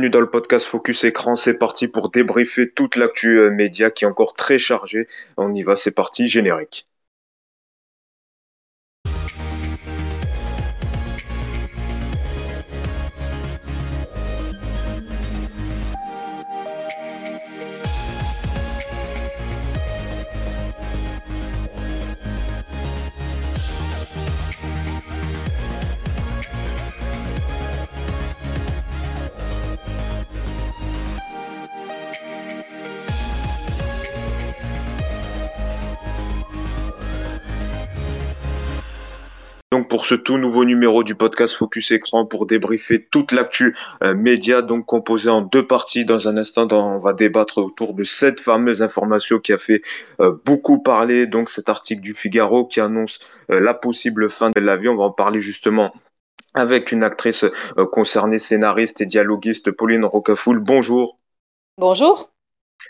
[0.00, 1.36] bienvenue dans le podcast Focus Écran.
[1.36, 5.08] C'est parti pour débriefer toute l'actu euh, média qui est encore très chargée.
[5.36, 6.89] On y va, c'est parti, générique.
[39.90, 44.62] Pour ce tout nouveau numéro du podcast Focus Écran pour débriefer toute l'actu euh, média
[44.62, 46.04] donc composé en deux parties.
[46.04, 49.82] Dans un instant, on va débattre autour de cette fameuse information qui a fait
[50.20, 51.26] euh, beaucoup parler.
[51.26, 53.18] Donc cet article du Figaro qui annonce
[53.50, 54.92] euh, la possible fin de l'avion.
[54.92, 55.92] On va en parler justement
[56.54, 57.44] avec une actrice
[57.92, 60.60] concernée, scénariste et dialoguiste Pauline Rocafoul.
[60.60, 61.18] Bonjour.
[61.78, 62.30] Bonjour.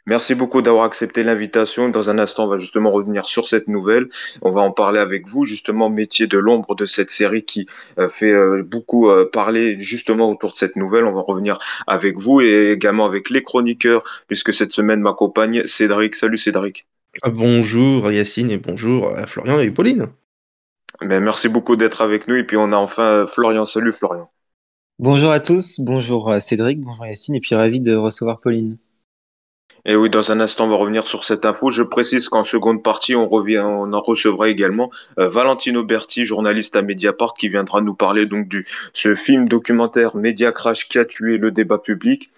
[0.06, 1.88] Merci beaucoup d'avoir accepté l'invitation.
[1.88, 4.08] Dans un instant, on va justement revenir sur cette nouvelle.
[4.42, 7.66] On va en parler avec vous, justement, métier de l'ombre de cette série qui
[7.98, 11.04] euh, fait euh, beaucoup euh, parler justement autour de cette nouvelle.
[11.04, 16.14] On va revenir avec vous et également avec les chroniqueurs, puisque cette semaine m'accompagne Cédric.
[16.14, 16.86] Salut Cédric.
[17.22, 20.06] Ah, bonjour Yacine et bonjour à Florian et Pauline.
[21.00, 22.36] Ben, merci beaucoup d'être avec nous.
[22.36, 23.66] Et puis on a enfin Florian.
[23.66, 24.30] Salut Florian.
[24.98, 28.76] Bonjour à tous, bonjour Cédric, bonjour Yacine, et puis ravi de recevoir Pauline.
[29.84, 31.70] Et oui, dans un instant, on va revenir sur cette info.
[31.70, 36.76] Je précise qu'en seconde partie, on revient, on en recevra également euh, Valentino Berti, journaliste
[36.76, 41.04] à Mediapart, qui viendra nous parler donc du ce film documentaire Media Crash qui a
[41.04, 42.30] tué le débat public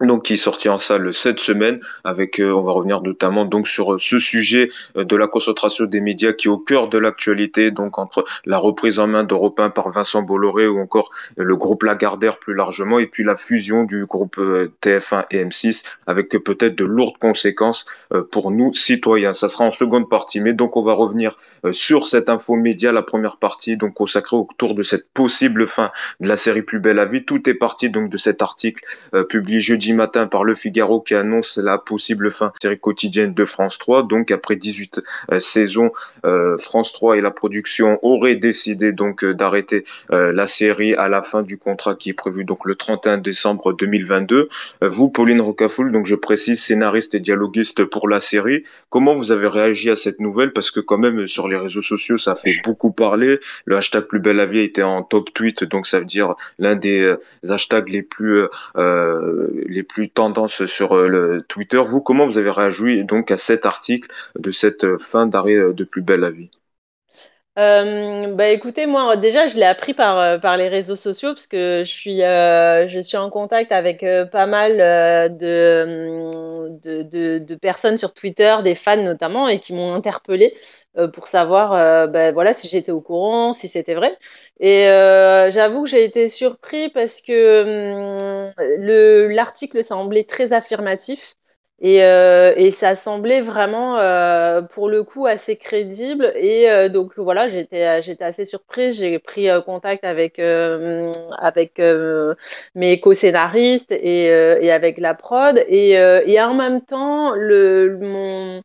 [0.00, 3.68] donc qui est sorti en salle cette semaine avec euh, on va revenir notamment donc
[3.68, 6.98] sur euh, ce sujet euh, de la concentration des médias qui est au cœur de
[6.98, 7.70] l'actualité.
[7.70, 11.82] Donc entre la reprise en main d'Europe 1 par Vincent Bolloré ou encore le groupe
[11.82, 14.36] Lagardère plus largement et puis la fusion du groupe
[14.82, 17.86] TF1 et M6 avec peut-être de lourdes conséquences
[18.30, 19.32] pour nous citoyens.
[19.32, 21.36] Ça sera en seconde partie mais donc on va revenir
[21.70, 26.28] sur cette info média la première partie donc consacrée autour de cette possible fin de
[26.28, 28.84] la série Plus belle à vie tout est parti donc de cet article
[29.28, 33.44] publié jeudi matin par Le Figaro qui annonce la possible fin de série quotidienne de
[33.44, 34.04] France 3.
[34.04, 35.90] Donc après 18 euh, saisons,
[36.24, 41.22] euh, France 3 et la production auraient décidé donc euh, d'arrêter la série à la
[41.22, 44.48] fin du contrat qui est prévu donc le 31 décembre 2022.
[44.82, 49.46] vous, Pauline Rocafoul, donc je précise scénariste et dialoguiste pour la série, comment vous avez
[49.46, 50.52] réagi à cette nouvelle?
[50.52, 53.40] Parce que quand même sur les réseaux sociaux ça fait beaucoup parler.
[53.64, 56.76] Le hashtag plus belle la vie était en top tweet, donc ça veut dire l'un
[56.76, 57.14] des
[57.48, 58.42] hashtags les plus
[59.68, 61.82] les plus tendances sur euh, le Twitter.
[61.86, 65.72] Vous, comment vous avez réagi donc à cet article de cette euh, fin d'arrêt euh,
[65.72, 66.50] de Plus belle la vie?
[67.56, 71.90] Bah écoutez, moi déjà je l'ai appris par, par les réseaux sociaux parce que je
[71.90, 74.78] suis, je suis en contact avec pas mal
[75.36, 80.56] de, de, de, personnes sur Twitter, des fans notamment, et qui m'ont interpellé
[81.12, 84.16] pour savoir bah, voilà, si j'étais au courant, si c'était vrai.
[84.60, 91.36] Et euh, j'avoue que j'ai été surpris parce que hum, l'article semblait très affirmatif
[91.84, 96.32] et, euh, et ça semblait vraiment, euh, pour le coup, assez crédible.
[96.36, 98.96] Et euh, donc voilà, j'étais assez surprise.
[98.98, 101.80] J'ai pris contact avec avec
[102.76, 105.58] mes co-scénaristes et, et avec la prod.
[105.68, 108.62] Et, et en même temps, le mon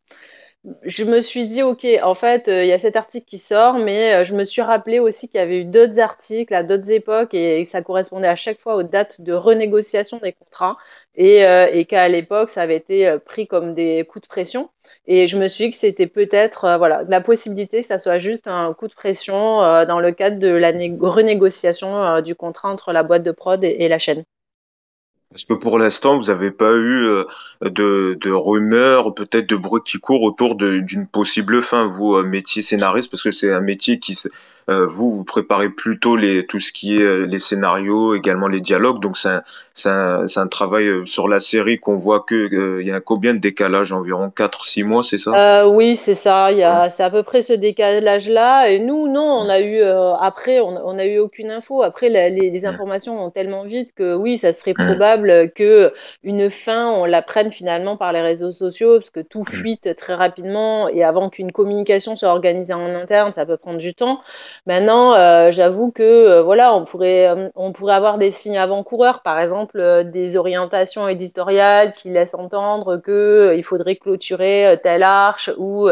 [0.84, 4.24] je me suis dit, OK, en fait, il y a cet article qui sort, mais
[4.24, 7.64] je me suis rappelé aussi qu'il y avait eu d'autres articles à d'autres époques et,
[7.64, 10.76] ça correspondait à chaque fois aux dates de renégociation des contrats
[11.18, 14.70] et, euh, qu'à l'époque, ça avait été pris comme des coups de pression.
[15.06, 18.46] Et je me suis dit que c'était peut-être voilà, la possibilité que ça soit juste
[18.46, 23.22] un coup de pression dans le cadre de la renégociation du contrat entre la boîte
[23.22, 24.24] de prod et la chaîne.
[25.34, 27.24] Est-ce que pour l'instant, vous n'avez pas eu euh,
[27.60, 33.10] de, rumeurs, peut-être de bruit qui court autour d'une possible fin, vous, euh, métier scénariste,
[33.10, 34.30] parce que c'est un métier qui, euh,
[34.68, 39.00] vous, vous préparez plutôt les, tout ce qui est euh, les scénarios, également les dialogues.
[39.00, 39.42] Donc c'est un,
[39.86, 43.38] un, un, travail euh, sur la série qu'on voit que il y a combien de
[43.38, 45.66] décalage Environ 4-6 mois, c'est ça?
[45.68, 46.52] Oui, c'est ça.
[46.52, 48.70] Il y a, c'est à peu près ce décalage-là.
[48.70, 49.82] Et nous, non, on a eu
[50.20, 51.82] après, on n'a eu aucune info.
[51.82, 55.92] Après, les, les, informations vont tellement vite que oui, ça serait probable que
[56.22, 60.14] une fin, on la prenne finalement par les réseaux sociaux, parce que tout fuite très
[60.14, 64.20] rapidement et avant qu'une communication soit organisée en interne, ça peut prendre du temps.
[64.66, 69.22] Maintenant, euh, j'avoue que euh, voilà, on pourrait, euh, on pourrait avoir des signes avant-coureurs,
[69.22, 75.88] par exemple des orientations éditoriales qui laissent entendre que il faudrait clôturer telle arche ou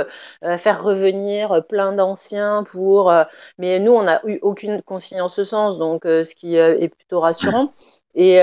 [0.59, 3.13] faire revenir plein d'anciens pour.
[3.59, 7.21] mais nous, on n'a eu aucune consigne en ce sens, donc ce qui est plutôt
[7.21, 7.73] rassurant.
[8.15, 8.41] Et,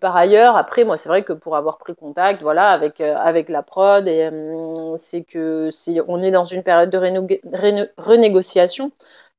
[0.00, 3.62] par ailleurs, après, moi, c'est vrai que pour avoir pris contact, voilà, avec avec la
[3.62, 6.98] prod, euh, c'est que si on est dans une période de
[7.96, 8.92] renégociation.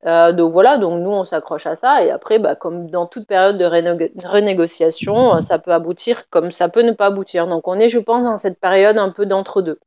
[0.06, 3.28] Euh, donc voilà, donc nous on s'accroche à ça et après, bah, comme dans toute
[3.28, 7.48] période de renégociation, ça peut aboutir comme ça peut ne pas aboutir.
[7.48, 9.80] Donc on est, je pense, dans cette période un peu d'entre-deux.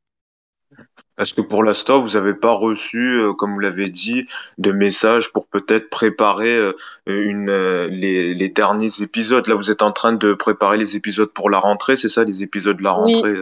[1.17, 4.25] Est-ce que pour l'instant, vous n'avez pas reçu, euh, comme vous l'avez dit,
[4.57, 6.73] de messages pour peut-être préparer euh,
[7.05, 11.31] une, euh, les, les, derniers épisodes Là, vous êtes en train de préparer les épisodes
[11.31, 13.33] pour la rentrée, c'est ça, les épisodes de la rentrée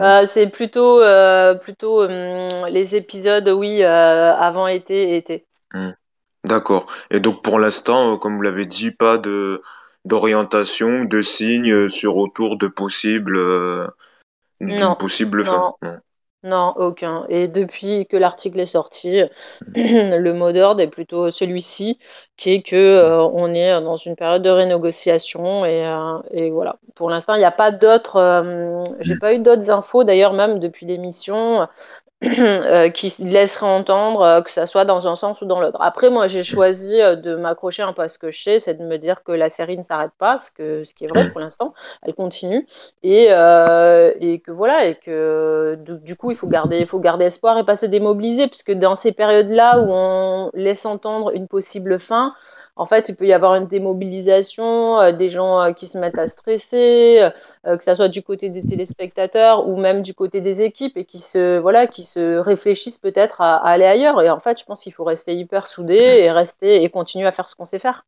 [0.00, 0.26] oui.
[0.26, 1.00] c'est plutôt,
[1.62, 5.47] plutôt les épisodes, oui, avant été été.
[5.74, 5.90] Mmh.
[6.44, 6.86] D'accord.
[7.10, 9.62] Et donc, pour l'instant, comme vous l'avez dit, pas de
[10.04, 13.38] d'orientation, de signes sur autour de possibles,
[14.60, 15.74] d'une possible fin.
[15.82, 15.98] Non.
[16.44, 17.26] Non, aucun.
[17.28, 19.22] Et depuis que l'article est sorti,
[19.74, 21.98] le mot d'ordre est plutôt celui-ci,
[22.36, 26.76] qui est que euh, on est dans une période de renégociation et, euh, et voilà.
[26.94, 28.16] Pour l'instant, il n'y a pas d'autres.
[28.16, 31.66] Euh, j'ai pas eu d'autres infos d'ailleurs, même depuis l'émission.
[32.38, 35.78] Euh, qui laisserait entendre euh, que ça soit dans un sens ou dans l'autre.
[35.80, 38.74] Après, moi, j'ai choisi euh, de m'accrocher un peu à ce que je sais, c'est
[38.74, 41.28] de me dire que la série ne s'arrête pas, ce, que, ce qui est vrai
[41.28, 42.66] pour l'instant, elle continue,
[43.04, 47.56] et, et que voilà, et que du, coup, il faut garder, il faut garder espoir
[47.58, 52.34] et pas se démobiliser, puisque dans ces périodes-là où on laisse entendre une possible fin,
[52.78, 56.18] en fait, il peut y avoir une démobilisation, euh, des gens euh, qui se mettent
[56.18, 57.18] à stresser,
[57.66, 61.04] euh, que ça soit du côté des téléspectateurs ou même du côté des équipes et
[61.04, 64.22] qui se voilà, qui se réfléchissent peut-être à, à aller ailleurs.
[64.22, 67.32] Et en fait, je pense qu'il faut rester hyper soudé et rester et continuer à
[67.32, 68.04] faire ce qu'on sait faire.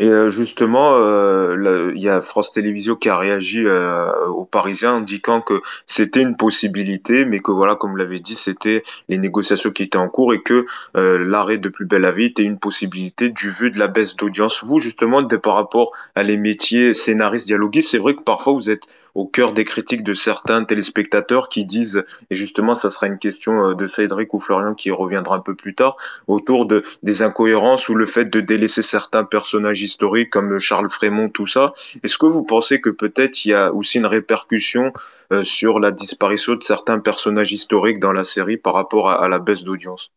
[0.00, 4.96] Et euh, justement, euh, il y a France Télévisions qui a réagi euh, aux Parisiens
[4.96, 9.70] indiquant que c'était une possibilité, mais que voilà, comme vous l'avez dit, c'était les négociations
[9.70, 13.28] qui étaient en cours et que l'arrêt de Plus belle la vie était une possibilité
[13.28, 14.62] du vu de la baisse d'audience.
[14.64, 18.86] Vous, justement, par rapport à les métiers scénaristes, dialoguistes, c'est vrai que parfois vous êtes
[19.14, 23.70] au cœur des critiques de certains téléspectateurs qui disent, et justement, ça sera une question
[23.70, 25.96] euh, de Cédric ou Florian qui reviendra un peu plus tard,
[26.26, 31.28] autour de, des incohérences ou le fait de délaisser certains personnages historiques comme Charles Frémont,
[31.28, 31.72] tout ça.
[32.02, 34.92] Est-ce que vous pensez que peut-être il y a aussi une répercussion
[35.32, 39.38] euh, sur la disparition de certains personnages historiques dans la série par rapport à la
[39.38, 40.12] baisse d'audience?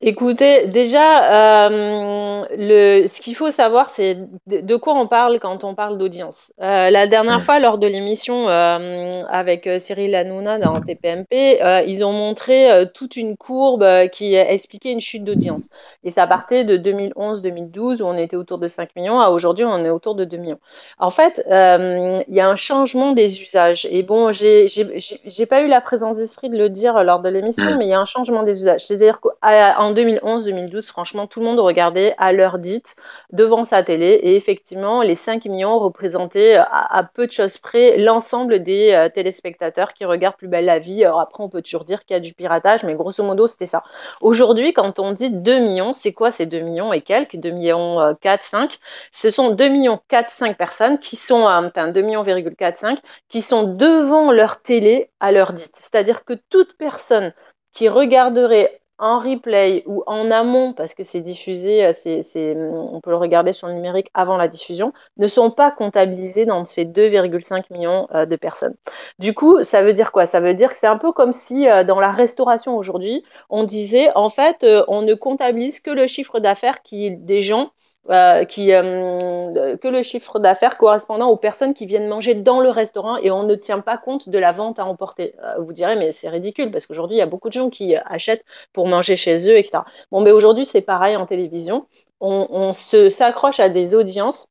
[0.00, 4.16] Écoutez, déjà, euh, le, ce qu'il faut savoir, c'est
[4.46, 6.52] de, quoi on parle quand on parle d'audience.
[6.62, 11.58] Euh, la dernière fois, lors de l'émission euh, avec Cyril Hanouna dans TPMP,
[11.88, 15.68] ils ont montré toute une courbe qui expliquait une chute d'audience.
[16.04, 19.84] Et ça partait de 2011-2012, où on était autour de 5 millions, à aujourd'hui, on
[19.84, 20.60] est autour de 2 millions.
[21.00, 23.84] En fait, il y a un changement des usages.
[23.90, 27.86] Et bon, j'ai pas eu la présence d'esprit de le dire lors de l'émission, mais
[27.86, 28.86] il y a un changement des usages.
[28.86, 32.96] C'est-à-dire qu'en en 2011-2012, franchement, tout le monde regardait à l'heure dite
[33.32, 34.20] devant sa télé.
[34.22, 39.94] Et effectivement, les 5 millions représentaient à, peu de choses près l'ensemble des euh, téléspectateurs
[39.94, 41.04] qui regardent Plus belle la vie.
[41.04, 43.66] Alors après, on peut toujours dire qu'il y a du piratage, mais grosso modo, c'était
[43.66, 43.82] ça.
[44.20, 47.36] Aujourd'hui, quand on dit 2 millions, c'est quoi ces 2 millions et quelques?
[47.36, 48.78] 2 millions 4, euh, 5
[49.10, 52.98] Ce sont 2 millions 4, 5 personnes qui sont, euh, enfin 2 millions 4, 5,
[53.28, 55.74] qui sont devant leur télé à l'heure dite.
[55.76, 57.32] C'est-à-dire que toute personne
[57.72, 63.10] qui regarderait en replay ou en amont, parce que c'est diffusé, euh, c'est, on peut
[63.10, 67.64] le regarder sur le numérique avant la diffusion, ne sont pas comptabilisés dans ces 2,5
[67.70, 68.74] millions euh, de personnes.
[69.18, 70.26] Du coup, ça veut dire quoi?
[70.26, 73.64] Ça veut dire que c'est un peu comme si euh, dans la restauration aujourd'hui, on
[73.64, 77.70] disait en fait, on ne comptabilise que le chiffre d'affaires qui des gens
[78.10, 83.18] euh, euh, que le chiffre d'affaires correspondant aux personnes qui viennent manger dans le restaurant
[83.18, 85.34] et on ne tient pas compte de la vente à emporter.
[85.44, 87.94] Euh, vous direz, mais c'est ridicule parce qu'aujourd'hui, il y a beaucoup de gens qui
[87.96, 89.80] achètent pour manger chez eux, etc.
[90.10, 91.86] Bon, mais aujourd'hui, c'est pareil en télévision.
[92.20, 94.46] On, on s'accroche à des audiences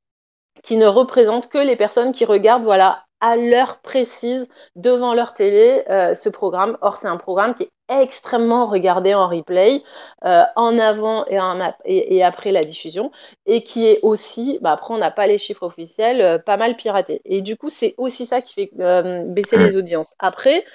[0.64, 5.84] qui ne représentent que les personnes qui regardent, voilà, à l'heure précise devant leur télé
[5.90, 6.78] euh, ce programme.
[6.82, 9.82] Or, c'est un programme qui est extrêmement regardé en replay,
[10.26, 13.12] euh, en avant et, en et, et, après la diffusion,
[13.46, 16.76] et qui est aussi, bah après on n'a pas les chiffres officiels, euh, pas mal
[16.76, 17.22] piraté.
[17.24, 18.72] Et du coup, c'est aussi ça qui fait
[19.28, 20.16] baisser les audiences.
[20.20, 20.66] Après,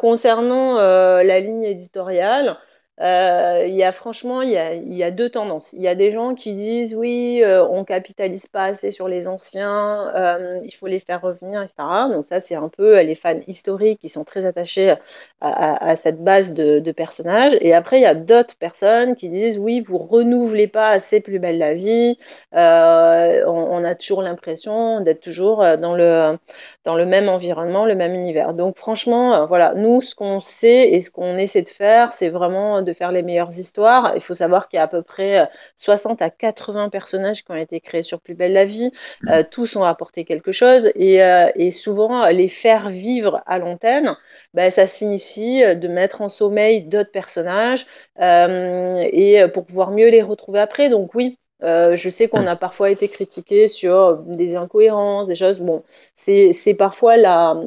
[0.00, 2.58] concernant la ligne éditoriale,
[3.00, 5.72] il y a franchement, il y a, deux tendances.
[5.72, 9.26] Il y a des gens qui disent oui, euh, on capitalise pas assez sur les
[9.26, 11.74] anciens, euh, il faut les faire revenir, etc.
[12.12, 14.94] Donc ça, c'est un peu les fans historiques qui sont très attachés
[15.40, 17.56] à, cette base de, personnages.
[17.60, 21.38] Et après, il y a d'autres personnes qui disent oui, vous renouvelez pas assez plus
[21.38, 22.18] belle la vie.
[22.54, 26.38] Euh, on, on, a toujours l'impression d'être toujours dans le
[26.84, 28.54] dans le même environnement, le même univers.
[28.54, 32.82] Donc franchement, voilà, nous, ce qu'on sait et ce qu'on essaie de faire, c'est vraiment
[32.82, 34.12] de de faire les meilleures histoires.
[34.14, 37.56] Il faut savoir qu'il y a à peu près 60 à 80 personnages qui ont
[37.56, 38.92] été créés sur Plus belle la vie.
[39.22, 39.44] Mmh.
[39.50, 41.20] tous ont apporté quelque chose et,
[41.54, 44.16] et, souvent les faire vivre à l'antenne,
[44.54, 47.86] ben, ça signifie de mettre en sommeil d'autres personnages
[48.18, 50.88] et pour pouvoir mieux les retrouver après.
[50.88, 55.60] Donc oui, euh, je sais qu'on a parfois été critiqué sur des incohérences, des choses.
[55.60, 55.82] Bon,
[56.14, 57.60] c'est parfois là.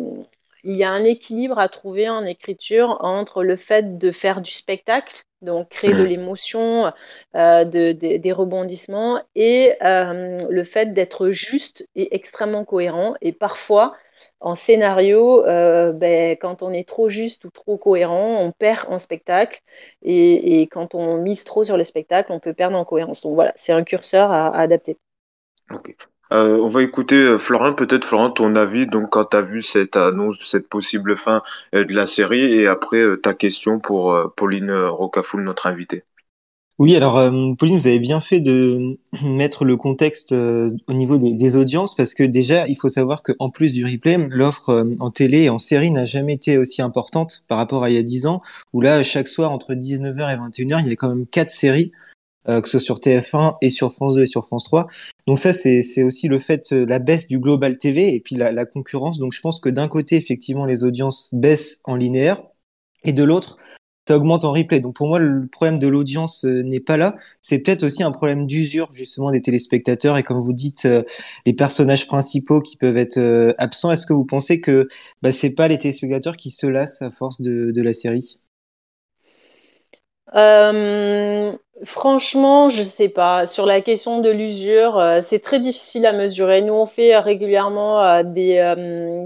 [0.64, 4.52] Il y a un équilibre à trouver en écriture entre le fait de faire du
[4.52, 6.94] spectacle, donc créer de l'émotion,
[7.36, 13.16] euh, de, des rebondissements, et euh, le fait d'être juste et extrêmement cohérent.
[13.22, 13.94] Et parfois,
[14.40, 19.00] en scénario, euh, ben, quand on est trop juste ou trop cohérent, on perd en
[19.00, 19.62] spectacle.
[20.02, 23.22] Et, quand on mise trop sur le spectacle, on peut perdre en cohérence.
[23.22, 24.98] Donc voilà, c'est un curseur à, adapter.
[26.34, 29.62] Euh, on va écouter euh, Florent, peut-être Florent, ton avis donc quand tu as vu
[29.62, 31.42] cette annonce de cette possible fin
[31.74, 36.04] de la série et après ta question pour Pauline Rocafoul, notre invitée.
[36.80, 41.20] Oui, alors euh, Pauline, vous avez bien fait de mettre le contexte euh, au niveau
[41.20, 45.12] des, audiences parce que déjà, il faut savoir qu'en plus du replay, l'offre euh, en
[45.12, 48.02] télé et en série n'a jamais été aussi importante par rapport à il y a
[48.02, 48.42] 10 ans
[48.74, 51.92] où là, chaque soir entre 19h et 21h, il y avait quand même quatre séries,
[52.46, 54.88] que ce soit sur TF1 et sur France 2 et sur France 3.
[55.28, 58.66] Donc ça, c'est aussi le fait, la baisse du Global TV et puis la, la
[58.66, 59.20] concurrence.
[59.20, 62.42] Donc je pense que d'un côté, effectivement, les audiences baissent en linéaire
[63.06, 63.58] et de l'autre,
[64.08, 64.80] ça augmente en replay.
[64.80, 67.16] Donc pour moi, le problème de l'audience euh, n'est pas là.
[67.42, 71.04] C'est peut-être aussi un problème d'usure justement des téléspectateurs et comme vous dites, euh,
[71.46, 73.92] les personnages principaux qui peuvent être euh, absents.
[73.92, 74.88] Est-ce que vous pensez que
[75.22, 78.40] bah, c'est pas les téléspectateurs qui se lassent à force de, de la série?
[81.86, 83.46] Franchement, je sais pas.
[83.46, 86.62] Sur la question de l'usure, c'est très difficile à mesurer.
[86.62, 88.74] Nous, on fait régulièrement des,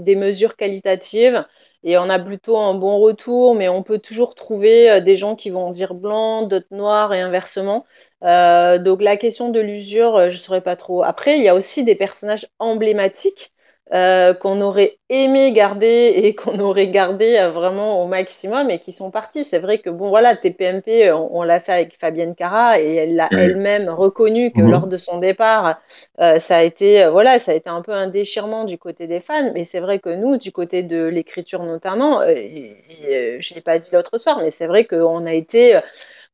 [0.02, 1.44] des mesures qualitatives
[1.84, 5.36] et on a plutôt un bon retour, mais on peut toujours trouver euh, des gens
[5.36, 7.86] qui vont dire blanc, d'autres noirs et inversement.
[8.24, 11.02] Euh, donc la question de l'usure, euh, je ne saurais pas trop.
[11.04, 13.52] Après, il y a aussi des personnages emblématiques
[13.94, 18.92] euh, qu'on aurait aimé garder et qu'on aurait gardé euh, vraiment au maximum et qui
[18.92, 19.44] sont partis.
[19.44, 23.28] C'est vrai que bon voilà, TPMP, on, l'a fait avec Fabienne Cara et elle l'a
[23.30, 24.70] elle-même reconnu que mhm.
[24.70, 25.80] lors de son départ,
[26.20, 29.20] euh, ça a été voilà, ça a été un peu un déchirement du côté des
[29.20, 29.52] fans.
[29.54, 32.76] Mais c'est vrai que nous, du côté de l'écriture notamment, et,
[33.40, 35.80] je l'ai pas dit l'autre soir, mais c'est vrai qu'on a été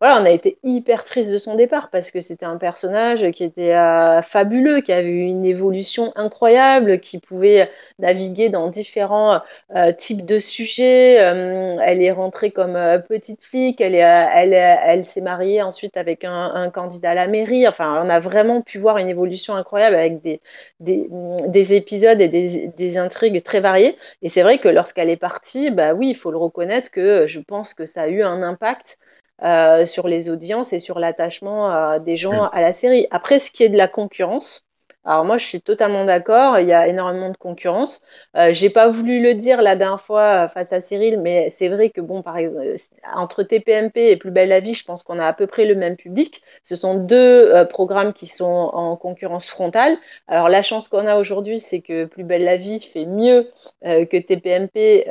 [0.01, 3.45] voilà, on a été hyper triste de son départ parce que c'était un personnage qui
[3.45, 9.41] était euh, fabuleux, qui avait eu une évolution incroyable, qui pouvait naviguer dans différents
[9.75, 11.21] euh, types de sujets.
[11.21, 16.25] Euh, elle est rentrée comme petite flic, elle, est, elle, elle s'est mariée ensuite avec
[16.25, 17.67] un, candidat à la mairie.
[17.69, 20.41] Enfin, on a vraiment pu voir une évolution incroyable avec des,
[20.81, 23.97] des, épisodes et des, des, intrigues très variées.
[24.23, 27.41] Et c'est vrai que lorsqu'elle est partie, bah oui, il faut le reconnaître que je
[27.41, 28.99] pense que ça a eu un impact
[29.43, 33.09] euh, sur les audiences et sur l'attachement euh, des gens à la série.
[33.11, 34.64] Après, ce qui est de la concurrence,
[35.05, 38.00] alors moi je suis totalement d'accord, il y a énormément de concurrence.
[38.37, 41.91] Euh, J'ai pas voulu le dire la dernière fois face à Cyril, mais c'est vrai
[41.91, 42.64] que bon, par exemple,
[43.12, 45.75] entre TPMP et Plus belle la vie, je pense qu'on a à peu près le
[45.75, 46.41] même public.
[46.62, 49.97] Ce sont deux programmes qui sont en concurrence frontale.
[50.29, 53.50] Alors la chance qu'on a aujourd'hui, c'est que Plus belle la vie fait mieux
[53.83, 55.07] que TPMP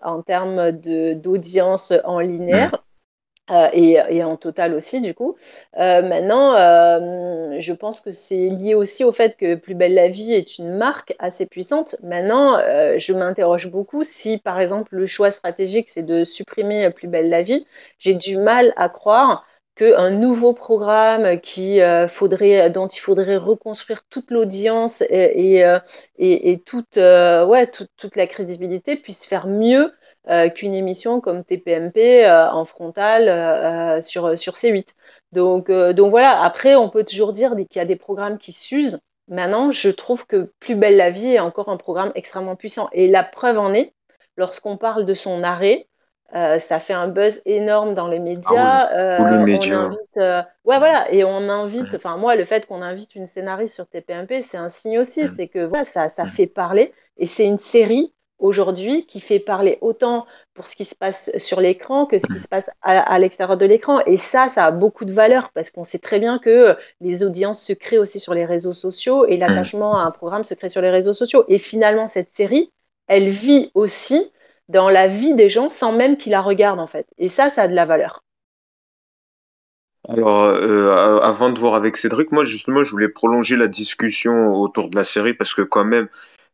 [0.00, 2.82] en termes d'audience en linéaire.
[3.50, 5.36] Euh, et, en total aussi, du coup.
[5.76, 10.08] Euh, maintenant, euh, je pense que c'est lié aussi au fait que Plus belle la
[10.08, 11.96] vie est une marque assez puissante.
[12.02, 12.58] Maintenant,
[12.96, 17.42] je m'interroge beaucoup si, par exemple, le choix stratégique, c'est de supprimer Plus belle la
[17.42, 17.66] vie.
[17.98, 19.44] J'ai du mal à croire
[19.82, 25.64] qu'un nouveau programme qui, faudrait, dont il faudrait reconstruire toute l'audience et,
[26.18, 29.92] et, toute, ouais, toute la crédibilité puisse faire mieux
[30.28, 34.94] euh, qu'une émission comme TPMP euh, en frontale euh, sur, sur C8.
[35.32, 39.00] Donc, donc voilà, après, on peut toujours dire qu'il y a des programmes qui s'usent.
[39.26, 42.88] Maintenant, je trouve que Plus belle la vie est encore un programme extrêmement puissant.
[42.92, 43.94] Et la preuve en est,
[44.36, 45.88] lorsqu'on parle de son arrêt,
[46.32, 48.88] ça fait un buzz énorme dans les médias.
[48.90, 49.90] Ah les médias.
[50.16, 51.94] ouais, voilà, et on invite.
[51.94, 55.28] Enfin, moi, le fait qu'on invite une scénariste sur TPMP, c'est un signe aussi.
[55.28, 56.92] C'est que voilà, ça, ça fait parler.
[57.18, 58.12] Et c'est une série
[58.42, 62.40] aujourd'hui qui fait parler autant pour ce qui se passe sur l'écran que ce qui
[62.40, 64.00] se passe à, l'extérieur de l'écran.
[64.04, 67.62] Et ça, ça a beaucoup de valeur parce qu'on sait très bien que les audiences
[67.62, 70.82] se créent aussi sur les réseaux sociaux et l'attachement à un programme se crée sur
[70.82, 71.44] les réseaux sociaux.
[71.48, 72.72] Et finalement, cette série,
[73.06, 74.32] elle vit aussi
[74.72, 77.06] dans la vie des gens sans même qu'ils la regardent en fait.
[77.18, 78.22] Et ça, ça a de la valeur.
[80.08, 84.90] Alors, euh, avant de voir avec Cédric, moi justement, je voulais prolonger la discussion autour
[84.90, 86.08] de la série parce que quand même,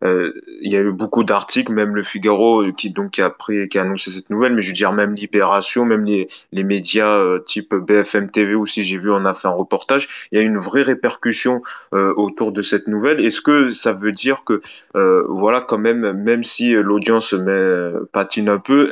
[0.05, 3.31] euh, il y a eu beaucoup d'articles, même le Figaro euh, qui donc qui a
[3.31, 6.64] pris, qui a annoncé cette nouvelle, mais je veux dire même Libération, même les, les
[6.64, 10.28] médias euh, type BFM TV aussi, j'ai vu, on a fait un reportage.
[10.31, 11.62] Il y a une vraie répercussion
[11.93, 13.25] autour de cette nouvelle.
[13.25, 14.62] Est-ce que ça veut dire que
[14.95, 18.90] voilà quand même, même si l'audience met patine un peu,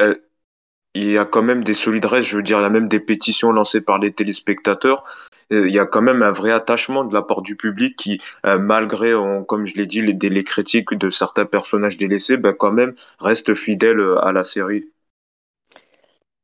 [0.96, 3.00] il y a quand même des solidaires, je veux dire, il y a même des
[3.00, 5.04] pétitions lancées par les téléspectateurs.
[5.52, 8.20] Euh, il y a quand même un vrai attachement de la part du public qui,
[8.46, 9.12] euh, malgré,
[9.46, 13.54] comme je l'ai dit, les, les critiques de certains personnages délaissés, ben, quand même reste
[13.54, 14.86] fidèle euh, à la série.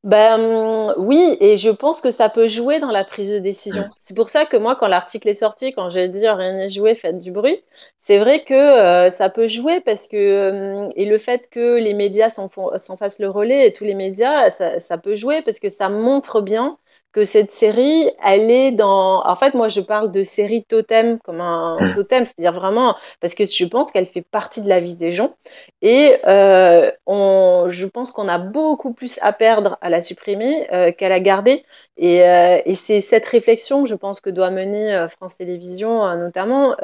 [0.04, 3.88] Ben oui, et je pense que ça peut jouer dans la prise de décision.
[4.00, 6.96] C'est pour ça que moi, quand l'article est sorti, quand j'ai dit rien n'est joué,
[6.96, 7.62] faites du bruit,
[8.00, 12.48] c'est vrai que ça peut jouer parce que et le fait que les médias s'en
[12.96, 16.40] fassent le relais et tous les médias, ça, ça peut jouer parce que ça montre
[16.40, 16.78] bien
[17.12, 19.22] que cette série, elle est dans.
[19.26, 21.94] En fait, moi, je parle de série totem comme un mmh.
[21.94, 25.34] totem, c'est-à-dire vraiment parce que je pense qu'elle fait partie de la vie des gens.
[25.82, 27.66] Et euh, on...
[27.68, 31.64] je pense qu'on a beaucoup plus à perdre à la supprimer euh, qu'à la garder.
[31.98, 36.74] Et, euh, et c'est cette réflexion, je pense, que doit mener France Télévisions, notamment,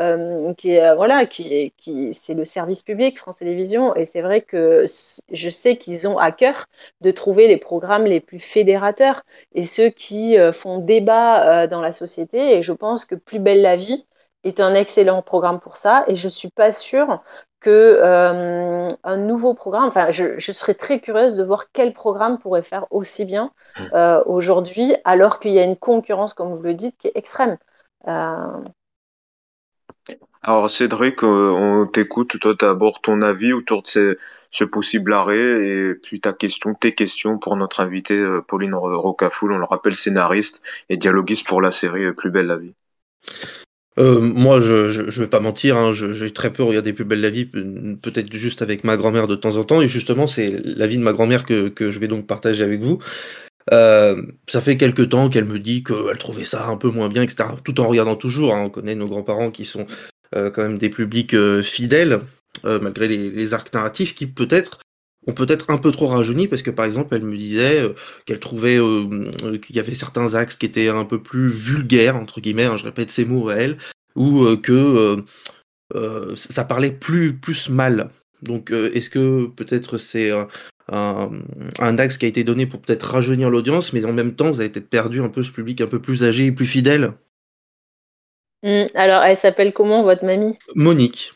[0.58, 3.96] qui est voilà, qui, qui c'est le service public France Télévisions.
[3.96, 4.84] Et c'est vrai que
[5.32, 6.66] je sais qu'ils ont à cœur
[7.00, 9.22] de trouver les programmes les plus fédérateurs
[9.54, 12.56] et ceux qui euh, font débat euh, dans la société.
[12.56, 14.06] Et je pense que Plus belle la vie
[14.44, 16.04] est un excellent programme pour ça.
[16.06, 17.22] Et je suis pas sûre
[17.60, 19.86] que euh, un nouveau programme.
[19.88, 24.20] Enfin, je, serais très curieuse de voir quel programme pourrait faire aussi bien mmh.
[24.26, 27.58] aujourd'hui, alors qu'il y a une concurrence, comme vous le dites, qui est extrême.
[30.42, 32.38] Alors Cédric, on t'écoute.
[32.40, 34.16] Toi, d'abord ton avis autour de
[34.50, 39.52] ce possible arrêt et puis ta question, tes questions pour notre invitée euh, Pauline Rocafoul,
[39.52, 42.72] on le rappelle scénariste et dialoguiste pour la série euh, Plus belle la vie.
[43.98, 47.30] Euh, moi, je, je, vais pas mentir, hein, j'ai très peu regardé Plus belle la
[47.30, 50.98] vie, peut-être juste avec ma grand-mère de temps en temps, et justement, c'est la vie
[50.98, 53.00] de ma grand-mère que, que, je vais donc partager avec vous.
[53.68, 57.50] ça fait quelques temps qu'elle me dit qu'elle trouvait ça un peu moins bien, etc.
[57.64, 59.84] Tout en regardant toujours, hein, on connaît nos grands-parents qui sont
[60.34, 62.20] quand même des publics fidèles,
[62.64, 64.78] euh, malgré les, arcs narratifs qui peut-être
[65.26, 67.92] ont peut-être un peu trop rajeuni parce que par exemple elle me disait euh,
[68.24, 72.40] qu'elle trouvait euh, qu'il y avait certains axes qui étaient un peu plus vulgaires entre
[72.40, 73.76] guillemets, hein, je répète ces mots à elle,
[74.16, 75.22] ou que
[76.36, 78.08] ça parlait plus plus mal.
[78.42, 81.30] Donc est-ce que peut-être c'est un,
[81.78, 84.60] un, axe qui a été donné pour peut-être rajeunir l'audience, mais en même temps vous
[84.60, 87.12] avez peut-être perdu un peu ce public un peu plus âgé et plus fidèle?
[88.62, 90.58] Mmh, Alors elle s'appelle comment votre mamie?
[90.74, 91.32] Monique.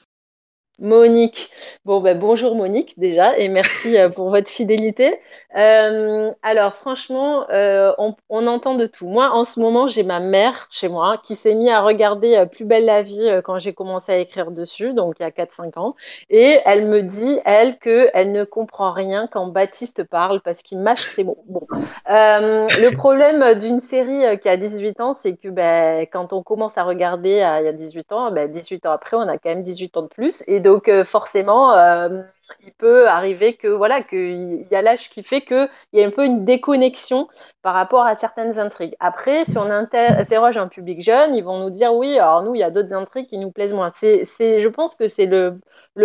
[0.83, 1.49] Monique.
[1.85, 5.17] Bon, ben, bonjour Monique déjà et merci euh, pour votre fidélité.
[5.57, 9.07] Euh, alors franchement, euh, on, entend de tout.
[9.07, 12.65] Moi, en ce moment, j'ai ma mère chez moi qui s'est mise à regarder Plus
[12.65, 15.95] belle la vie quand j'ai commencé à écrire dessus, donc il y a 4-5 ans.
[16.31, 21.03] Et elle me dit, elle, qu'elle ne comprend rien quand Baptiste parle parce qu'il mâche
[21.03, 21.45] ses mots.
[21.47, 21.65] Bon.
[22.09, 26.83] le problème d'une série qui a 18 ans, c'est que ben, quand on commence à
[26.83, 29.97] regarder il y a 18 ans, ben, 18 ans après, on a quand même 18
[29.97, 30.43] ans de plus.
[30.49, 32.23] Et donc, donc euh, forcément, euh,
[32.65, 36.11] il peut arriver que voilà qu'il y a l'âge qui fait qu'il y a un
[36.11, 37.29] peu une déconnexion
[37.61, 38.95] par rapport à certaines intrigues.
[38.99, 42.61] Après, si on interroge un public jeune, ils vont nous dire oui, alors nous, il
[42.61, 43.91] y a d'autres intrigues qui nous plaisent moins.
[43.93, 45.61] C'est, je pense que c'est le,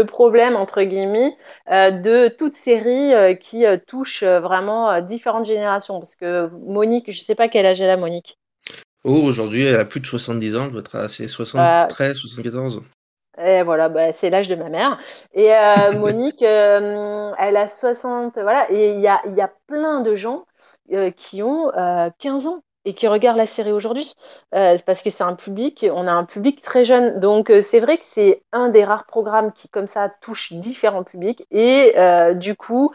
[0.06, 1.32] problème, entre guillemets,
[1.72, 5.98] euh, de toute série qui touche vraiment différentes générations.
[6.00, 8.38] Parce que Monique, je ne sais pas quel âge elle a, Monique.
[9.06, 12.82] Oh, aujourd'hui, elle a plus de 70 ans, elle doit être à 73, 74.
[13.44, 15.00] Et voilà, bah, c'est l'âge de ma mère.
[15.34, 18.72] Et euh, Monique, euh, elle a 60, voilà.
[18.72, 20.46] Et il y a, y a plein de gens
[20.92, 21.72] euh, qui ont
[22.20, 24.14] 15 ans et qui regardent la série aujourd'hui.
[24.52, 27.20] parce que c'est un public, on a un public très jeune.
[27.20, 31.46] Donc c'est vrai que c'est un des rares programmes qui, comme ça, touche différents publics.
[31.52, 31.94] Et
[32.36, 32.94] du coup,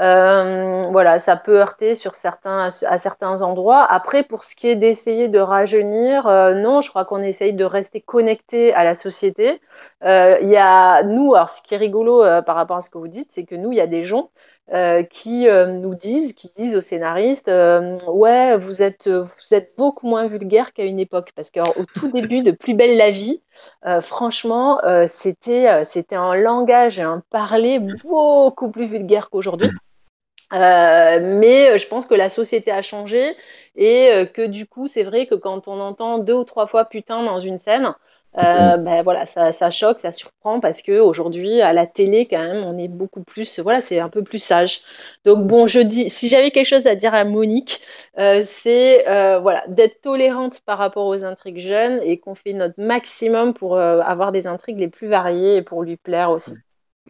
[0.00, 3.84] euh, voilà, ça peut heurter sur certains, à certains endroits.
[3.84, 7.64] Après, pour ce qui est d'essayer de rajeunir, euh, non, je crois qu'on essaye de
[7.64, 9.60] rester connecté à la société.
[10.04, 12.98] Euh, il y a nous, alors ce qui est rigolo par rapport à ce que
[12.98, 14.30] vous dites, c'est que nous, il y a des gens
[15.10, 17.50] qui nous disent, qui disent aux scénaristes,
[18.08, 22.42] ouais, vous êtes, vous êtes beaucoup moins vulgaire qu'à une époque, parce qu'au tout début
[22.42, 23.42] de Plus belle la vie,
[24.00, 29.68] franchement, c'était, c'était un langage et un parler beaucoup plus vulgaire qu'aujourd'hui.
[30.52, 33.34] Euh, mais je pense que la société a changé.
[33.74, 36.84] Et euh, que du coup, c'est vrai que quand on entend deux ou trois fois
[36.84, 37.94] putain dans une scène,
[38.38, 42.38] euh, ben voilà, ça, ça, choque, ça surprend parce que aujourd'hui à la télé quand
[42.38, 44.80] même, on est beaucoup plus, voilà, c'est un peu plus sage.
[45.24, 47.82] Donc bon, je dis, si j'avais quelque chose à dire à Monique,
[48.16, 49.04] c'est
[49.40, 54.32] voilà, d'être tolérante par rapport aux intrigues jeunes et qu'on fait notre maximum pour avoir
[54.32, 56.54] des intrigues les plus variées et pour lui plaire aussi.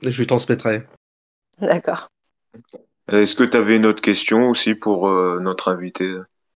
[0.02, 0.82] Je lui transmettrai.
[1.61, 2.08] D'accord.
[3.11, 6.14] Est-ce que tu avais une autre question aussi pour notre invité?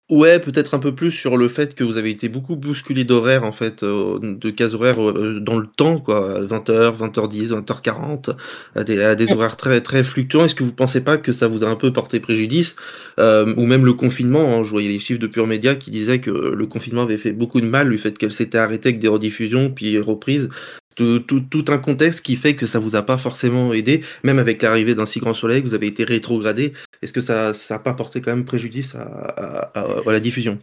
[0.09, 3.43] Ouais, peut-être un peu plus sur le fait que vous avez été beaucoup bousculé d'horaires,
[3.43, 8.33] en fait, euh, de cases horaires euh, dans le temps, quoi, 20h, 20h10, 20h40,
[8.75, 10.45] à des, à des horaires très, très fluctuants.
[10.45, 12.77] Est-ce que vous pensez pas que ça vous a un peu porté préjudice
[13.19, 16.21] euh, Ou même le confinement, hein, je voyais les chiffres de Pure Média qui disaient
[16.21, 19.09] que le confinement avait fait beaucoup de mal, le fait qu'elle s'était arrêtée avec des
[19.09, 20.49] rediffusions, puis reprises.
[20.97, 24.95] Tout, un contexte qui fait que ça vous a pas forcément aidé, même avec l'arrivée
[24.95, 26.73] d'un si grand soleil, vous avez été rétrogradé.
[27.03, 29.71] Est-ce que ça n'a pas porté quand même préjudice à,
[30.05, 30.57] la diffusion?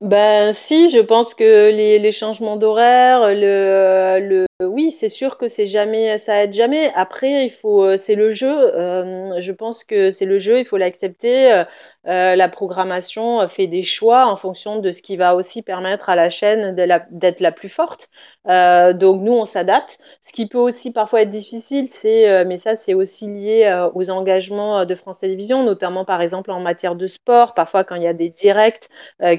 [0.00, 6.18] Ben si, je pense que les, changements d'horaire, le, oui, c'est sûr que c'est jamais,
[6.18, 6.92] ça aide jamais.
[6.94, 8.74] Après, il faut, c'est le jeu.
[8.74, 11.64] Euh, je pense que c'est le jeu, il faut l'accepter.
[12.08, 16.16] Euh, la programmation fait des choix en fonction de ce qui va aussi permettre à
[16.16, 18.08] la chaîne d'être la, plus forte.
[18.48, 19.98] Euh, donc nous, on s'adapte.
[20.20, 24.10] Ce qui peut aussi parfois être difficile, c'est, euh, mais ça c'est aussi lié aux
[24.10, 27.54] engagements de France Télévisions, notamment par exemple en matière de sport.
[27.54, 28.88] Parfois, quand il y a des directs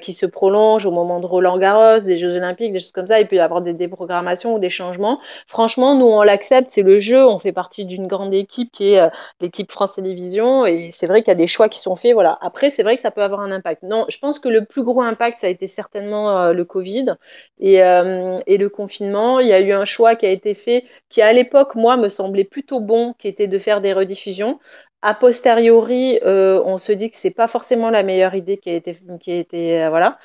[0.01, 3.19] qui se prolongent au moment de Roland Garros, des Jeux Olympiques, des choses comme ça,
[3.19, 5.12] il peut y avoir des déprogrammations ou des changements.
[5.47, 7.25] Franchement, nous on l'accepte, c'est le jeu.
[7.25, 9.09] On fait partie d'une grande équipe qui est
[9.41, 12.13] l'équipe France Télévisions, et c'est vrai qu'il y a des choix qui sont faits.
[12.13, 13.83] Voilà après, c'est vrai que ça peut avoir un impact.
[13.83, 17.15] Non, je pense que le plus gros impact, ça a été certainement euh, le Covid
[17.61, 19.39] euh, et, le confinement.
[19.39, 22.09] Il y a eu un choix qui a été fait, qui à l'époque, moi, me
[22.09, 24.59] semblait plutôt bon, qui était de faire des rediffusions.
[25.05, 28.73] A posteriori, euh, on se dit que c'est pas forcément la meilleure idée qui a
[28.73, 30.17] été, qui a été voilà.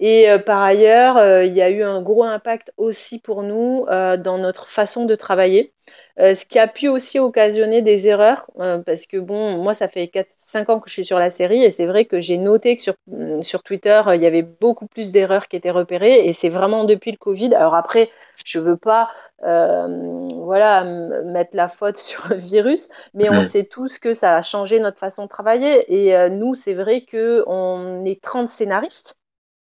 [0.00, 4.68] et par ailleurs, il y a eu un gros impact aussi pour nous dans notre
[4.70, 5.75] façon de travailler.
[6.18, 9.86] Euh, ce qui a pu aussi occasionner des erreurs, euh, parce que bon, moi, ça
[9.86, 12.76] fait 4-5 ans que je suis sur la série, et c'est vrai que j'ai noté
[12.76, 16.32] que sur, mm, sur Twitter, il y avait beaucoup plus d'erreurs qui étaient repérées, et
[16.32, 17.54] c'est vraiment depuis le Covid.
[17.54, 18.10] Alors après,
[18.44, 19.10] je veux pas
[19.44, 20.84] euh, voilà,
[21.24, 24.98] mettre la faute sur le virus, mais on sait tous que ça a changé notre
[24.98, 25.84] façon de travailler.
[25.92, 29.18] Et nous, c'est vrai qu'on est 30 scénaristes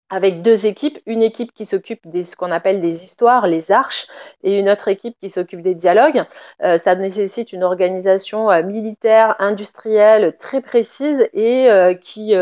[0.09, 4.07] avec deux équipes, une équipe qui s'occupe de ce qu'on appelle des histoires, les arches,
[4.43, 6.23] et une autre équipe qui s'occupe des dialogues.
[6.63, 12.35] Euh, ça nécessite une organisation euh, militaire, industrielle très précise et euh, qui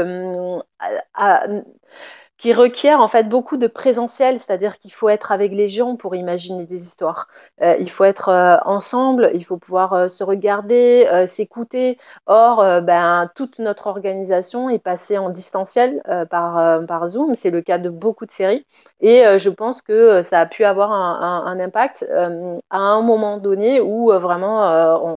[2.44, 6.14] qui requiert en fait beaucoup de présentiel, c'est-à-dire qu'il faut être avec les gens pour
[6.14, 7.30] imaginer des histoires.
[7.62, 11.98] Euh, il faut être euh, ensemble, il faut pouvoir euh, se regarder, s'écouter.
[12.26, 17.34] Or, ben, toute notre organisation est passée en distanciel par, Zoom.
[17.34, 18.66] C'est le cas de beaucoup de séries.
[19.00, 23.80] Et je pense que ça a pu avoir un, un impact à un moment donné
[23.80, 24.64] où vraiment
[25.06, 25.16] on,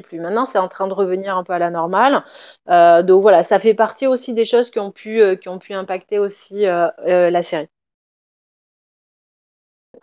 [0.00, 0.18] plus.
[0.20, 2.24] Maintenant, c'est en train de revenir un peu à la normale.
[2.68, 5.58] Euh, donc voilà, ça fait partie aussi des choses qui ont pu, euh, qui ont
[5.58, 7.68] pu impacter aussi euh, la série.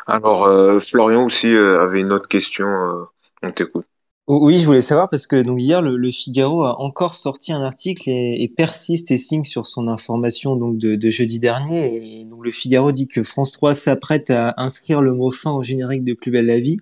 [0.07, 0.47] Alors,
[0.81, 2.67] Florian aussi avait une autre question.
[3.43, 3.85] on t'écoute.
[4.33, 8.09] Oui, je voulais savoir parce que donc hier le, Figaro a encore sorti un article
[8.09, 12.23] et, persiste et signe sur son information donc de, jeudi dernier.
[12.23, 16.05] Donc le Figaro dit que France 3 s'apprête à inscrire le mot fin au générique
[16.05, 16.77] de Plus belle la vie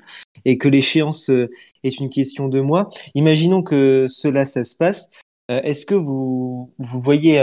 [0.45, 1.49] et que l'échéance euh,
[1.83, 2.87] est une question de mois.
[3.15, 5.09] Imaginons que cela ça se passe.
[5.49, 7.39] Euh, est-ce que vous vous voyez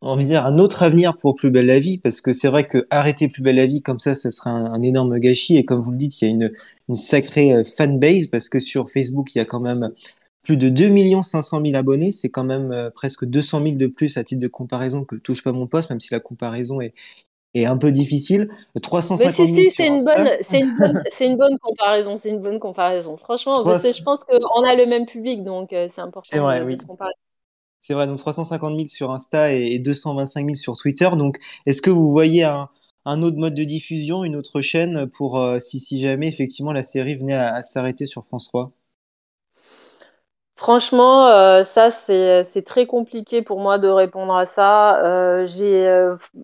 [0.00, 2.64] envie de dire un autre avenir pour Plus belle la vie parce que c'est vrai
[2.64, 5.64] que arrêter Plus belle la vie comme ça, ça serait un, un énorme gâchis et
[5.64, 6.52] comme vous le dites, il y a une
[6.88, 9.92] une sacrée euh, fanbase parce que sur Facebook, il y a quand même
[10.42, 12.12] plus de 2 500 000 abonnés.
[12.12, 15.44] C'est quand même euh, presque 200 000 de plus à titre de comparaison que touche
[15.44, 16.94] pas mon poste, même si la comparaison est,
[17.54, 18.48] est un peu difficile.
[18.80, 22.16] 350 Mais si, si, c'est une, bonne, c'est une, bonne, une bonne comparaison.
[22.16, 23.16] C'est une bonne comparaison.
[23.16, 26.64] Franchement, je pense qu'on a le même public, donc euh, c'est important c'est vrai, de,
[26.64, 26.78] oui.
[26.78, 27.12] se comparer.
[27.80, 31.08] C'est vrai, donc 350 000 sur Insta et 225 000 sur Twitter.
[31.16, 32.68] Donc, est-ce que vous voyez un,
[33.22, 37.14] autre mode de diffusion, une autre chaîne pour euh, si, si jamais effectivement la série
[37.14, 38.72] venait à, s'arrêter sur France 3
[40.58, 45.00] Franchement, euh, ça c'est très compliqué pour moi de répondre à ça.
[45.04, 45.46] Euh,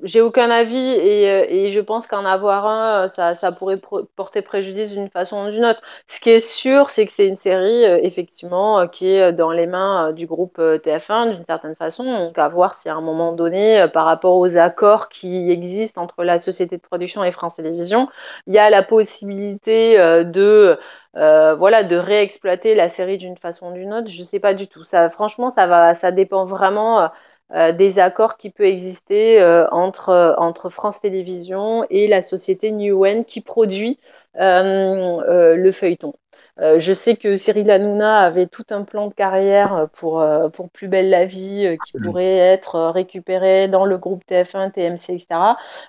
[0.04, 3.80] j'ai aucun avis et, je pense qu'en avoir un, ça, ça pourrait
[4.14, 5.80] porter préjudice d'une façon ou d'une autre.
[6.06, 10.12] Ce qui est sûr, c'est que c'est une série effectivement qui est dans les mains
[10.12, 12.04] du groupe TF1 d'une certaine façon.
[12.04, 16.22] Donc à voir si à un moment donné, par rapport aux accords qui existent entre
[16.22, 18.08] la société de production et France Télévisions,
[18.46, 20.78] il y a la possibilité de
[21.16, 24.54] euh, voilà, de réexploiter la série d'une façon ou d'une autre, je ne sais pas
[24.54, 24.84] du tout.
[24.84, 27.08] Ça, franchement, ça va, ça dépend vraiment euh,
[27.52, 33.40] euh, des accords qui peuvent exister entre, entre France Télévisions et la société Newen qui
[33.42, 33.98] produit
[34.34, 36.14] le feuilleton.
[36.60, 40.70] Euh, je sais que Cyril Hanouna avait tout un plan de carrière pour, euh, pour
[40.70, 42.04] Plus belle la vie qui mm.
[42.04, 45.26] pourrait être récupéré dans le groupe TF1, TMC, etc.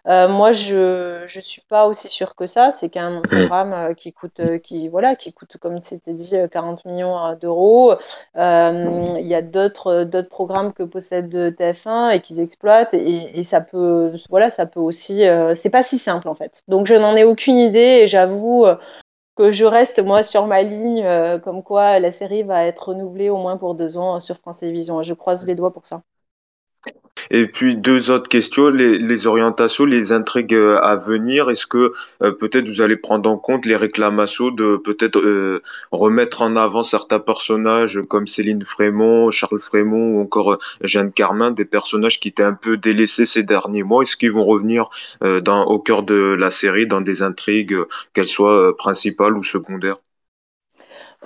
[0.06, 2.71] moi, je ne suis pas aussi sûre que ça.
[2.71, 3.23] C'est qu'un mm.
[3.23, 7.95] programme qui coûte, qui, voilà, qui coûte, comme c'était dit, 40 millions d'euros.
[8.36, 14.13] Il y a d'autres programmes que possède TF1 et qu'ils exploitent et, et, ça peut,
[14.30, 15.23] voilà, ça peut aussi.
[15.56, 16.63] c'est pas si simple en fait.
[16.67, 18.65] Donc, je n'en ai aucune idée et j'avoue
[19.36, 23.30] que je reste moi sur ma ligne, euh, comme quoi la série va être renouvelée
[23.30, 25.04] au moins pour deux ans sur France Télévisions.
[25.04, 26.04] Je croise les doigts pour ça.
[27.32, 31.49] Et puis deux autres questions, les, orientations, les intrigues euh, à venir.
[31.49, 36.41] Est-ce que euh, peut-être vous allez prendre en compte les réclamations de peut-être euh, remettre
[36.41, 42.19] en avant certains personnages comme Céline Frémont, Charles Frémont ou encore Jeanne Carmin, des personnages
[42.19, 44.04] qui étaient un peu délaissés ces derniers mois.
[44.04, 44.89] Est-ce qu'ils vont revenir
[45.21, 47.78] dans, au cœur de la série dans des intrigues,
[48.13, 49.97] qu'elles soient principales ou secondaires?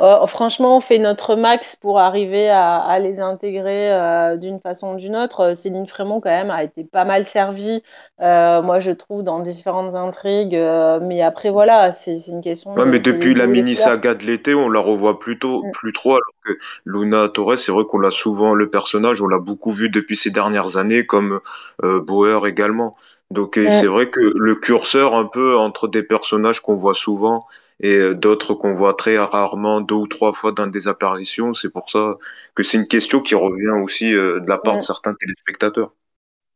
[0.02, 4.98] Euh, franchement, on fait notre max pour arriver à, les intégrer euh, d'une façon ou
[4.98, 5.42] d'une autre.
[5.42, 7.84] Euh, Céline Frémont, quand même, a été pas mal servie,
[8.20, 10.60] moi, je trouve, dans différentes intrigues.
[11.02, 12.74] mais après, voilà, c'est une question.
[12.76, 15.72] Ouais, mais depuis la mini-saga de l'été, on la revoit plutôt, mm.
[15.72, 16.12] plus trop.
[16.12, 16.54] Alors que
[16.86, 20.30] Luna Torres, c'est vrai qu'on l'a souvent, le personnage, on l'a beaucoup vu depuis ces
[20.30, 21.40] dernières années, comme
[21.82, 22.96] Bauer également.
[23.32, 23.70] Donc, mm.
[23.70, 27.46] c'est vrai que le curseur, un peu, entre des personnages qu'on voit souvent
[27.80, 31.54] et euh, d'autres qu'on voit très rarement, deux ou trois fois dans des apparitions.
[31.54, 32.16] C'est pour ça
[32.56, 35.94] que c'est une question qui revient aussi euh, de la part de certains téléspectateurs.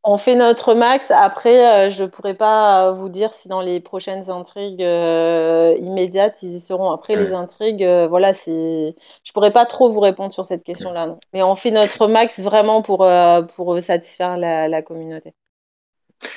[0.06, 1.10] On fait notre max.
[1.10, 6.56] Après, euh, je ne pourrais pas vous dire si dans les prochaines intrigues immédiates, ils
[6.56, 6.90] y seront.
[6.90, 8.94] Après, les intrigues, voilà, c'est.
[9.22, 11.16] Je pourrais pas trop vous répondre sur cette question-là.
[11.32, 13.08] Mais on fait notre max vraiment pour,
[13.56, 15.32] pour satisfaire la communauté.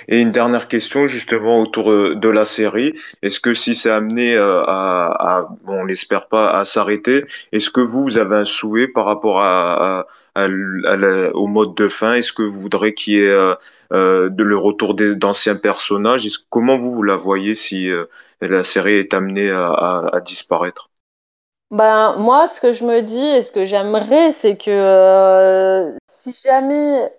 [0.08, 2.93] Et une dernière question justement autour euh, de la série.
[3.21, 7.69] Est-ce que si c'est amené euh, à, à bon, on l'espère pas, à s'arrêter, est-ce
[7.69, 9.38] que vous, vous avez un souhait par rapport
[10.36, 12.13] au mode de fin?
[12.13, 13.56] Est-ce que vous voudrez qu'il y ait
[13.93, 16.28] euh de le retour d'anciens personnages?
[16.50, 17.89] Comment vous, vous la voyez si
[18.41, 20.89] la série est amenée à, à disparaître?
[21.71, 27.12] Ben, moi, ce que je me dis et ce que j'aimerais, c'est que si jamais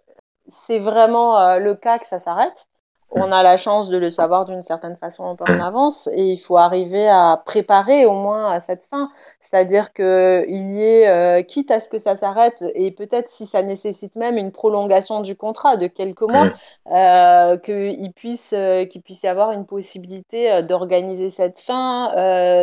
[0.51, 2.69] c'est vraiment euh, le cas que ça s'arrête.
[3.11, 6.27] On a la chance de le savoir d'une certaine façon un peu en avance et
[6.27, 9.11] il faut arriver à préparer au moins à cette fin.
[9.41, 13.63] C'est-à-dire qu'il y ait, euh, quitte à ce que ça s'arrête et peut-être si ça
[13.63, 16.51] nécessite même une prolongation du contrat de quelques mois,
[16.93, 18.55] euh, qu'il puisse,
[18.91, 22.13] qu'il puisse y avoir une possibilité d'organiser cette fin,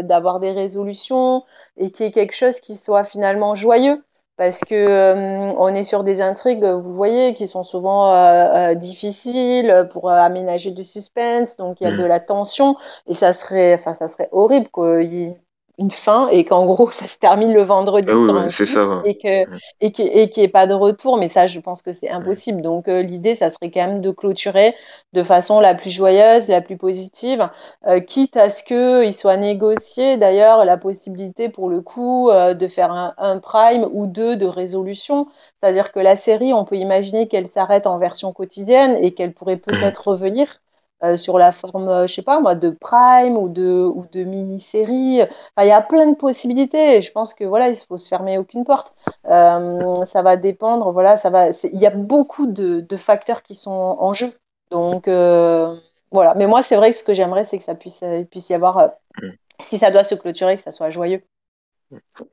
[0.04, 1.44] d'avoir des résolutions
[1.78, 4.04] et qu'il y ait quelque chose qui soit finalement joyeux
[4.38, 8.76] parce que euh, on est sur des intrigues, vous voyez, qui sont souvent euh, euh,
[8.76, 11.98] difficiles pour aménager du suspense, donc il y a mm.
[11.98, 12.76] de la tension
[13.08, 15.36] et ça serait, enfin ça serait horrible qu'il
[15.78, 19.18] une fin et qu'en gros ça se termine le vendredi ah sur un ça, et
[19.18, 19.46] que
[19.82, 21.18] et qu'il n'y ait pas de retour.
[21.18, 22.62] Mais ça je pense que c'est impossible.
[22.62, 24.76] Donc euh, l'idée ça serait quand même de clôturer
[25.14, 27.50] de façon la plus joyeuse la plus positive
[27.88, 32.54] euh, quitte à ce que il soit négocié d'ailleurs la possibilité pour le coup euh,
[32.54, 35.28] de faire un, un, prime ou deux de résolution.
[35.60, 39.56] C'est-à-dire que la série on peut imaginer qu'elle s'arrête en version quotidienne et qu'elle pourrait
[39.56, 39.60] mmh.
[39.60, 40.62] peut-être revenir
[41.12, 44.24] euh, sur la forme, euh, je sais pas moi, de prime ou de, ou de
[44.24, 45.22] mini-série.
[45.58, 46.98] il y a plein de possibilités.
[46.98, 48.94] Et je pense que voilà, il faut se fermer aucune porte.
[49.26, 50.92] Euh, ça va dépendre.
[50.92, 51.50] Voilà, ça va.
[51.64, 54.34] Il y a beaucoup de, de, facteurs qui sont en jeu.
[54.72, 56.34] Donc voilà.
[56.36, 58.92] Mais moi, c'est vrai que ce que j'aimerais, c'est que ça puisse, puisse y avoir,
[59.22, 59.30] mm.
[59.62, 61.22] si ça doit se clôturer, que ça soit joyeux.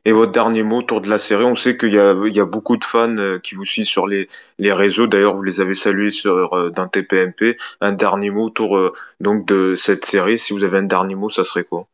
[0.05, 2.85] Et votre dernier mot autour de la série, on sait qu'il y a, beaucoup de
[2.85, 5.07] fans euh, qui vous suivent sur les, les réseaux.
[5.07, 7.57] D'ailleurs, vous les avez salués sur euh, d'un TPMP.
[7.81, 10.39] Un dernier mot autour euh, donc de cette série.
[10.39, 11.87] Si vous avez un dernier mot, ça serait quoi?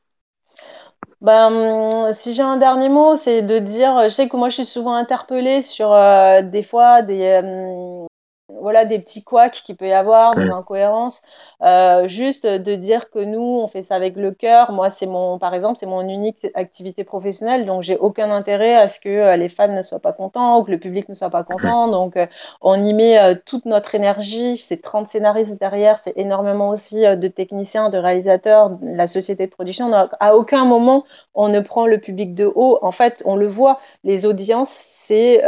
[1.20, 4.66] Ben, si j'ai un dernier mot, c'est de dire, je sais que moi je suis
[4.66, 5.90] souvent interpellée sur
[6.44, 7.40] des fois des,
[8.48, 11.22] voilà des petits couacs qu'il peut y avoir, des incohérences.
[11.62, 14.72] Euh, juste de dire que nous, on fait ça avec le cœur.
[14.72, 18.88] Moi, c'est mon, par exemple, c'est mon unique activité professionnelle, donc j'ai aucun intérêt à
[18.88, 21.30] ce que euh, les fans ne soient pas contents ou que le public ne soit
[21.30, 21.88] pas content.
[21.88, 22.26] Donc, euh,
[22.62, 24.56] on y met toute notre énergie.
[24.58, 29.50] C'est 30 scénaristes derrière, c'est énormément aussi de techniciens, de réalisateurs, de la société de
[29.50, 29.90] production.
[29.90, 32.78] Donc, à aucun moment on ne prend le public de haut.
[32.82, 35.42] En fait, on le voit, les audiences, c'est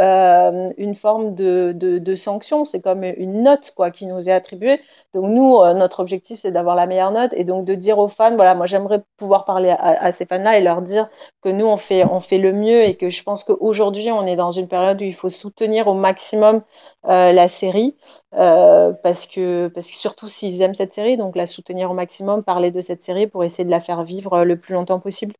[0.77, 2.65] une forme de, de, de sanction.
[2.65, 4.81] C'est comme une note quoi qui nous est attribuée.
[5.13, 8.07] Donc nous, euh, notre objectif, c'est d'avoir la meilleure note et donc de dire aux
[8.07, 11.09] fans, voilà, moi j'aimerais pouvoir parler à, ces fans-là et leur dire
[11.41, 14.35] que nous, on fait, on fait le mieux et que je pense qu'aujourd'hui, on est
[14.35, 16.61] dans une période où il faut soutenir au maximum
[17.05, 17.95] euh, la série
[18.33, 22.43] euh, parce, que, parce que surtout s'ils aiment cette série, donc la soutenir au maximum,
[22.43, 25.33] parler de cette série pour essayer de la faire vivre le plus longtemps possible.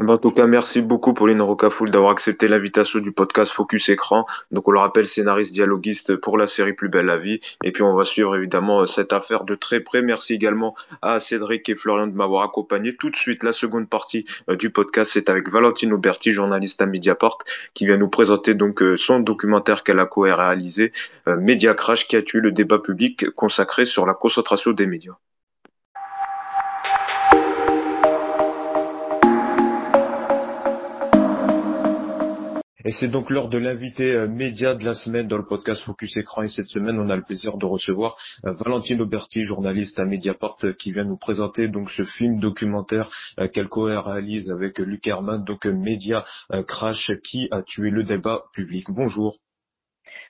[0.00, 3.88] Eh ben, en tout cas, merci beaucoup Pauline Rocafoul d'avoir accepté l'invitation du podcast Focus
[3.88, 4.26] Écran.
[4.52, 7.40] Donc on le rappelle, scénariste dialoguiste pour la série Plus belle la vie.
[7.64, 10.00] Et puis on va suivre évidemment cette affaire de très près.
[10.02, 12.94] Merci également à Cédric et Florian de m'avoir accompagné.
[12.94, 16.86] Tout de suite, la seconde partie euh, du podcast, c'est avec Valentine Auberti, journaliste à
[16.86, 17.38] Mediapart,
[17.74, 20.92] qui vient nous présenter donc euh, son documentaire qu'elle a co-réalisé,
[21.26, 25.16] euh, Media Crash, qui a tué le débat public consacré sur la concentration des médias.
[32.88, 36.16] Et c'est donc l'heure de l'invité euh, média de la semaine dans le podcast Focus
[36.16, 36.40] Écran.
[36.40, 40.56] Et cette semaine, on a le plaisir de recevoir euh, Valentine Auberti, journaliste à Mediapart,
[40.64, 43.10] euh, qui vient nous présenter donc ce film documentaire
[43.52, 46.24] qu'elle co-réalise avec Luc Herman, donc Média
[46.66, 48.86] Crash, qui a tué le débat public.
[48.88, 49.36] Bonjour.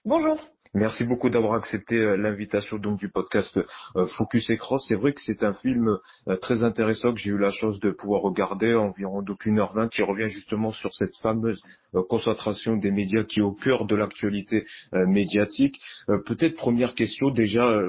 [0.05, 0.37] Bonjour.
[0.75, 3.59] Merci beaucoup d'avoir accepté euh, l'invitation donc du podcast
[3.97, 4.79] euh, Focus Écran.
[4.79, 7.91] C'est vrai que c'est un film euh, très intéressant que j'ai eu la chance de
[7.91, 11.63] pouvoir regarder environ donc 1h20 qui revient justement sur cette fameuse
[12.11, 15.81] concentration des médias qui est au cœur de l'actualité médiatique.
[16.07, 17.81] Peut-être première question déjà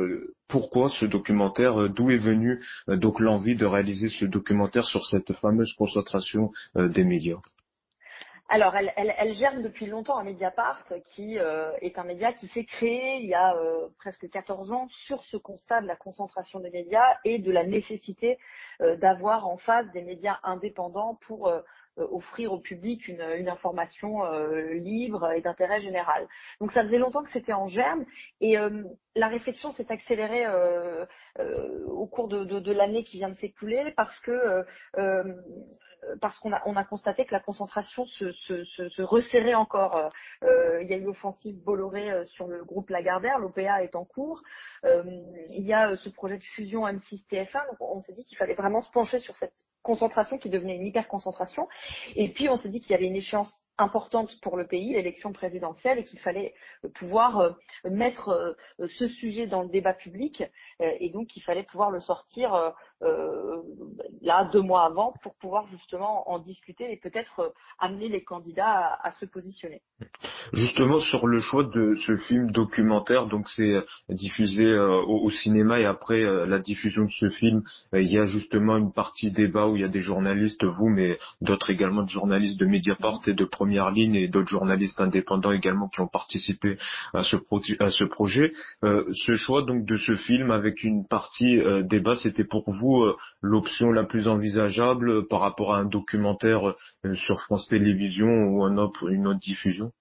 [0.47, 5.73] pourquoi ce documentaire D'où est venue donc l'envie de réaliser ce documentaire sur cette fameuse
[5.73, 7.39] concentration des médias?
[8.51, 13.17] Alors, elle, germe depuis longtemps à Mediapart, qui euh, est un média qui s'est créé
[13.17, 17.15] il y a euh, presque 14 ans sur ce constat de la concentration des médias
[17.25, 18.39] et de la nécessité
[18.81, 21.51] euh, d'avoir en face des médias indépendants pour
[21.97, 24.23] offrir au public une, information
[24.71, 26.29] libre et d'intérêt général.
[26.61, 28.05] Donc ça faisait longtemps que c'était en germe
[28.39, 28.55] et
[29.15, 30.45] la réflexion s'est accélérée
[31.87, 34.63] au cours de l'année qui vient de s'écouler parce que
[36.21, 39.95] parce qu'on a, on a constaté que la concentration se, se, se, se resserrait encore.
[39.95, 40.09] Euh,
[40.43, 44.05] euh il y a eu l'offensive Bolloré euh, sur le groupe Lagardère, l'OPA est en
[44.05, 44.41] cours.
[44.85, 45.03] Euh,
[45.49, 48.81] il y a ce projet de fusion M6-TF1, donc on s'est dit qu'il fallait vraiment
[48.81, 51.67] se pencher sur cette concentration qui devenait une hyper concentration.
[52.15, 55.31] Et puis on s'est dit qu'il y avait une échéance importante pour le pays, l'élection
[55.31, 56.53] présidentielle, et qu'il fallait
[56.85, 57.51] euh, pouvoir euh,
[57.89, 60.43] mettre euh, ce sujet dans le débat public,
[60.79, 62.73] et donc il fallait pouvoir le sortir
[64.21, 69.11] là deux mois avant pour pouvoir justement en discuter et peut-être amener les candidats à,
[69.11, 69.81] se positionner.
[70.53, 76.21] Justement sur le choix de ce film documentaire, donc c'est diffusé au, cinéma et après
[76.45, 77.63] la diffusion de ce film,
[77.93, 81.19] il y a justement une partie débat où il y a des journalistes, vous, mais
[81.41, 86.01] d'autres également de journalistes de Mediapart et de ligne et d'autres journalistes indépendants également qui
[86.01, 86.77] ont participé
[87.13, 87.37] à ce,
[87.79, 88.51] à ce projet.
[88.83, 93.03] Euh, ce choix donc de ce film avec une partie euh, débat, c'était pour vous
[93.03, 96.75] euh, l'option la plus envisageable par rapport à un documentaire
[97.13, 99.91] sur France Télévisions ou un autre, une autre diffusion?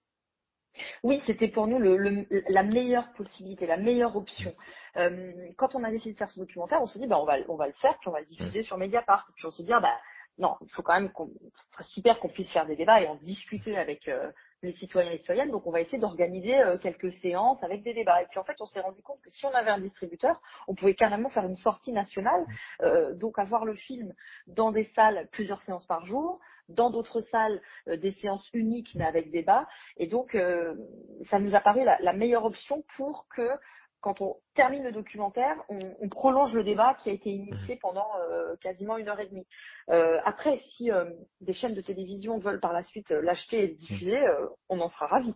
[1.03, 4.55] Oui, c'était pour nous le, la meilleure possibilité, la meilleure option.
[5.57, 7.57] quand on a décidé de faire ce documentaire, on s'est dit bah on va on
[7.57, 9.27] va le faire puis on va le diffuser sur Mediapart.
[9.35, 9.97] Puis on s'est dit ah, bah
[10.39, 11.31] non, il faut quand même qu'on,
[11.83, 14.31] super qu'on puisse faire des débats et en discuter avec euh,
[14.63, 15.51] les citoyens et citoyennes.
[15.51, 18.23] Donc, on va essayer d'organiser euh, quelques séances avec des débats.
[18.23, 20.75] Et puis, en fait, on s'est rendu compte que si on avait un distributeur, on
[20.75, 22.47] pouvait carrément faire une sortie nationale,
[22.83, 24.15] euh, donc avoir le film
[24.47, 29.31] dans des salles plusieurs séances par jour, dans d'autres salles des séances uniques mais avec
[29.31, 29.67] débat.
[29.97, 30.37] Et donc,
[31.25, 33.49] ça nous a paru la, la meilleure option pour que
[34.01, 37.79] quand on termine le documentaire, on, prolonge le débat qui a été initié mmh.
[37.81, 39.47] pendant euh, quasiment une heure et demie.
[39.91, 41.05] Euh, après, si euh,
[41.41, 44.19] des chaînes de télévision veulent par la suite l'acheter et le diffuser,
[44.69, 45.35] on en sera ravis.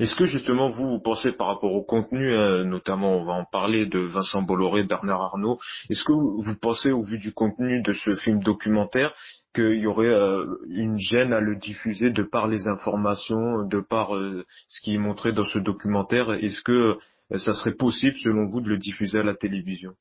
[0.00, 2.32] Est-ce que justement vous, vous pensez par rapport au contenu,
[2.64, 5.58] notamment on va en parler de Vincent Bolloré, Bernard Arnault,
[5.90, 9.14] est-ce que vous pensez au vu du contenu de ce film documentaire
[9.54, 10.14] qu'il y aurait
[10.68, 15.32] une gêne à le diffuser de par les informations, de par ce qui est montré
[15.32, 16.32] dans ce documentaire?
[16.32, 16.98] Est-ce que euh,
[17.36, 19.94] ça serait possible selon vous de le diffuser à la télévision?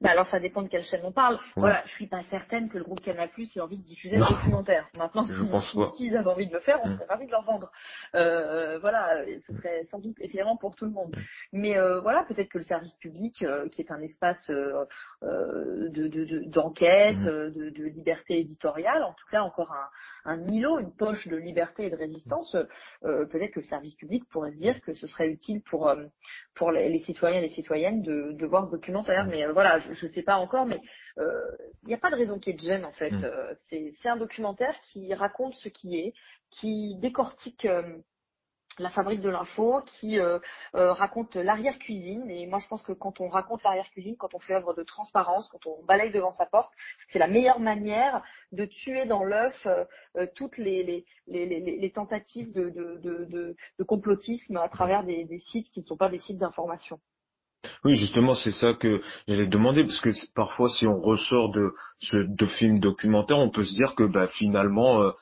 [0.00, 1.38] Bah alors ça dépend de quelle chaîne on parle.
[1.56, 4.88] Voilà, je suis pas certaine que le groupe Canal ait envie de diffuser le documentaire.
[4.96, 6.94] Maintenant, s'ils si, avaient envie de le faire, on mm.
[6.94, 7.70] serait ravis de leur vendre.
[8.14, 11.16] Euh, voilà, ce serait sans doute éclairant pour tout le monde.
[11.16, 11.20] Mm.
[11.52, 17.50] Mais euh, voilà, peut-être que le service public, euh, qui est un espace d'enquête, de,
[17.50, 17.72] de, mm.
[17.72, 21.90] de, liberté éditoriale, en tout cas encore un, un îlot, une poche de liberté et
[21.90, 22.56] de résistance,
[23.02, 25.94] peut-être que le service public pourrait se dire que ce serait utile pour
[26.54, 29.26] pour les, citoyens et les citoyennes de, de voir ce documentaire.
[29.26, 30.80] Mais voilà, je ne sais pas encore, mais
[31.18, 31.40] euh,
[31.82, 33.10] il n'y a pas de raison qu'il y ait de gêne en fait.
[33.10, 33.24] Mm.
[33.24, 36.14] Euh, c'est un documentaire qui raconte ce qui est,
[36.50, 37.98] qui décortique euh,
[38.78, 40.18] la fabrique de l'info qui
[40.72, 42.28] raconte l'arrière-cuisine.
[42.28, 45.48] Et moi, je pense que quand on raconte l'arrière-cuisine, quand on fait œuvre de transparence,
[45.48, 46.72] quand on balaye devant sa porte,
[47.10, 48.20] c'est la meilleure manière
[48.50, 49.64] de tuer dans l'œuf
[50.34, 56.08] toutes les, les, tentatives de, de, complotisme à travers des sites qui ne sont pas
[56.08, 56.98] des sites d'information.
[57.84, 62.16] Oui, justement, c'est ça que j'allais demander, parce que parfois, si on ressort de ce
[62.16, 65.12] de films documentaires, on peut se dire que bah, finalement,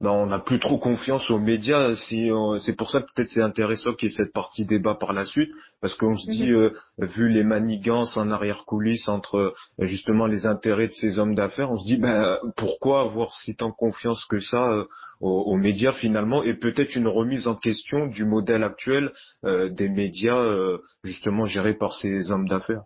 [0.00, 1.94] euh, bah, on n'a plus trop confiance aux médias.
[1.96, 2.30] Si
[2.60, 5.24] c'est pour ça que peut-être c'est intéressant qu'il y ait cette partie débat par la
[5.24, 6.56] suite, parce qu'on se dit, mhm.
[6.56, 11.70] euh, vu les manigances en arrière-coulisses entre euh, justement les intérêts de ces hommes d'affaires,
[11.70, 14.84] on se dit, ben pourquoi avoir si tant confiance que ça euh,
[15.20, 20.50] aux, médias finalement, et peut-être une remise en question du modèle actuel des médias
[21.04, 22.84] justement gérés par ces hommes d'affaires.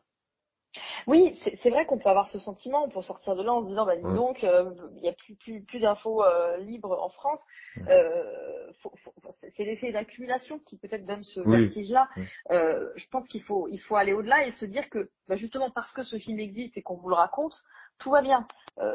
[1.07, 3.69] Oui, c'est vrai qu'on peut avoir ce sentiment, on peut sortir de là en se
[3.69, 7.11] disant, bah, dis donc, euh, il n'y a plus, plus, plus d'infos euh, libres en
[7.11, 7.43] France.
[7.89, 8.73] Euh,
[9.57, 12.09] c'est l'effet d'accumulation qui peut-être donne ce vertige-là.
[12.51, 15.93] je pense qu'il faut, il faut aller au-delà et se dire que, bah, justement, parce
[15.93, 17.63] que ce film existe et qu'on vous le raconte,
[17.99, 18.47] tout va bien.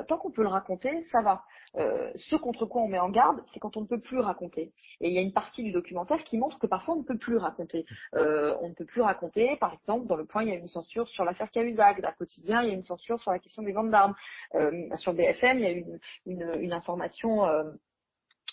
[0.08, 1.44] tant qu'on peut le raconter, ça va.
[1.78, 4.74] Euh, ce contre quoi on met en garde, c'est quand on ne peut plus raconter.
[5.02, 7.18] Et il y a une partie du documentaire qui montre que parfois on ne peut
[7.18, 7.86] plus raconter.
[8.16, 10.68] Euh, on ne peut plus raconter, par exemple, dans le point, il y a une
[10.68, 12.02] censure sur l'affaire Cahuzac.
[12.02, 14.16] D'un quotidien, il y a une censure sur la question des ventes d'armes.
[14.56, 17.46] Euh, sur BFM, il y a une, une, une information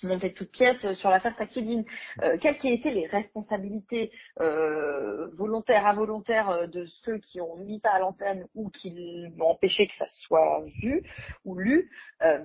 [0.03, 1.85] montée de toutes pièces sur l'affaire Takidine.
[2.23, 7.81] Euh, quelles qui été les responsabilités euh, volontaires, involontaires euh, de ceux qui ont mis
[7.81, 11.03] ça à l'antenne ou qui ont empêché que ça soit vu
[11.45, 11.91] ou lu
[12.23, 12.39] euh,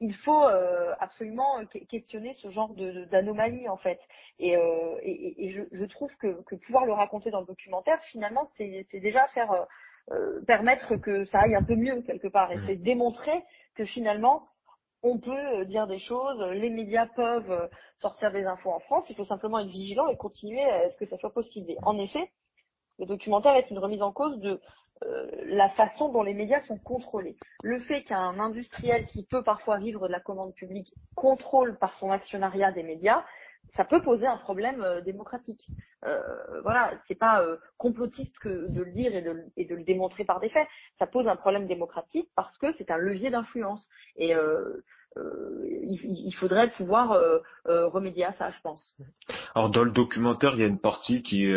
[0.00, 2.74] Il faut euh, absolument questionner ce genre
[3.10, 4.00] d'anomalie en fait.
[4.38, 4.54] Et,
[5.02, 8.86] et, et je, je, trouve que, que, pouvoir le raconter dans le documentaire, finalement, c'est
[8.92, 9.66] déjà faire
[10.46, 12.50] permettre que ça aille un peu mieux quelque part.
[12.52, 12.64] Et mmh.
[12.66, 13.44] c'est démontrer
[13.74, 14.48] que finalement
[15.04, 19.08] on peut euh, dire des choses, les médias peuvent euh, sortir des infos en France,
[19.10, 21.74] il faut simplement être vigilant et continuer à ce que ça soit possible.
[21.82, 22.32] en effet,
[22.98, 24.60] le documentaire est une remise en cause de
[25.04, 27.36] euh, la façon dont les médias sont contrôlés.
[27.62, 32.10] Le fait qu'un industriel qui peut parfois vivre de la commande publique contrôle par son
[32.10, 33.24] actionnariat des médias,
[33.74, 35.66] ça peut poser un problème démocratique.
[36.04, 36.20] Euh,
[36.62, 37.44] voilà, c'est pas
[37.76, 40.68] complotiste que de le dire et de, le démontrer par des faits.
[40.98, 43.88] Ça pose un problème démocratique parce que c'est un levier d'influence.
[44.16, 44.34] Et
[45.16, 47.38] euh, il, faudrait pouvoir euh,
[47.68, 48.98] euh, remédier à ça, je pense.
[49.54, 51.48] Alors dans le documentaire, il y a une partie qui,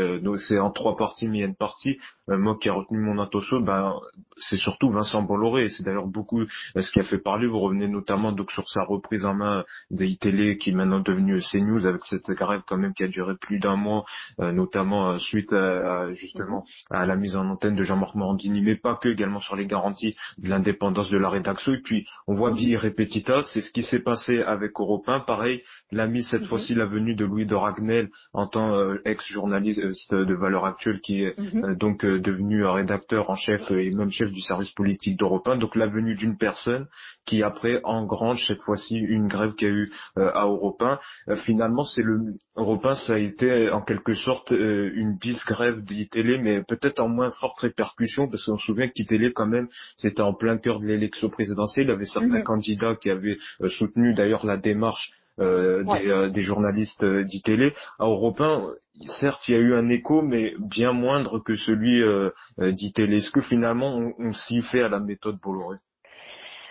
[0.48, 1.98] c'est en trois parties, mais il y a une partie,
[2.28, 3.94] moi qui a retenu mon attention, ben
[4.38, 5.70] c'est surtout Vincent Bolloré.
[5.70, 6.44] C'est d'ailleurs beaucoup
[6.76, 7.48] ce qui a fait parler.
[7.48, 11.42] Vous revenez notamment donc sur sa reprise en main des télé qui est maintenant devenue
[11.42, 14.06] CNews avec cette grève quand même qui a duré plus d'un mois,
[14.40, 19.10] notamment suite à, justement à la mise en antenne de Jean-Marc Morandini, mais pas que,
[19.10, 21.74] également sur les garanties de l'indépendance de la rédaction.
[21.74, 25.22] Et puis on voit vie répétita c'est ce qui s'est passé avec Europe 1.
[25.22, 26.48] Pareil, l'ami cette mhm.
[26.48, 31.24] fois-ci la venue de Louis de Ragnel en tant euh, ex-journaliste de Valeur Actuelle qui
[31.24, 31.64] est mhm.
[31.64, 35.58] euh, donc euh, devenu rédacteur en chef et même chef du service politique d'Europe 1.
[35.58, 36.88] Donc la venue d'une personne
[37.26, 40.82] qui après engrange cette fois-ci une grève qu'il y a eu à Europe
[41.28, 41.36] 1.
[41.38, 42.20] finalement, c'est le
[42.56, 47.10] Europe 1, ça a été en quelque sorte une bis grève d'ITélé, mais peut-être en
[47.10, 50.86] moins forte répercussion parce qu'on se souvient qu'ITélé quand même, c'était en plein cœur de
[50.86, 51.88] l'élection présidentielle.
[51.88, 52.44] Il y avait certains mhm.
[52.44, 57.74] candidats qui avaient euh, soutenu d'ailleurs la démarche euh, des, euh, des, journalistes d'ITélé.
[58.00, 58.74] À Europe 1,
[59.20, 62.30] certes, il y a eu un écho, mais bien moindre que celui euh,
[62.60, 63.18] d'ITélé.
[63.18, 65.78] Est-ce que finalement, on, on s'y fait à la méthode Bolloré?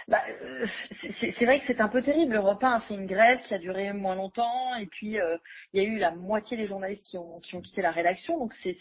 [0.08, 0.66] Bah, euh,
[1.20, 2.34] c'est vrai que c'est un peu terrible.
[2.34, 5.36] L'Europe 1 a fait une grève qui a duré moins longtemps, et puis euh,
[5.72, 8.38] il y a eu la moitié des journalistes qui ont, qui ont quitté la rédaction,
[8.38, 8.76] donc c'est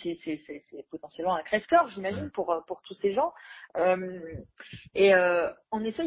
[0.91, 3.33] potentiellement un crève-cœur, j'imagine, pour, euh, tous ces gens.
[4.93, 6.03] Et en effet,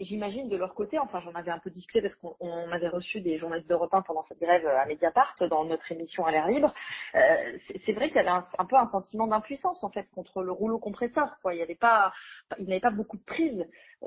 [0.00, 3.38] j'imagine de leur côté, enfin j'en avais un peu discuté parce qu'on avait reçu des
[3.38, 6.72] journalistes d'Europe 1 pendant cette grève à Mediapart dans notre émission à l'air libre.
[7.12, 10.78] c'est vrai qu'il y avait un, peu un sentiment d'impuissance en fait contre le rouleau
[10.78, 11.36] compresseur.
[11.44, 12.12] Il n'y avait pas,
[12.58, 13.66] il n'avait pas beaucoup de prise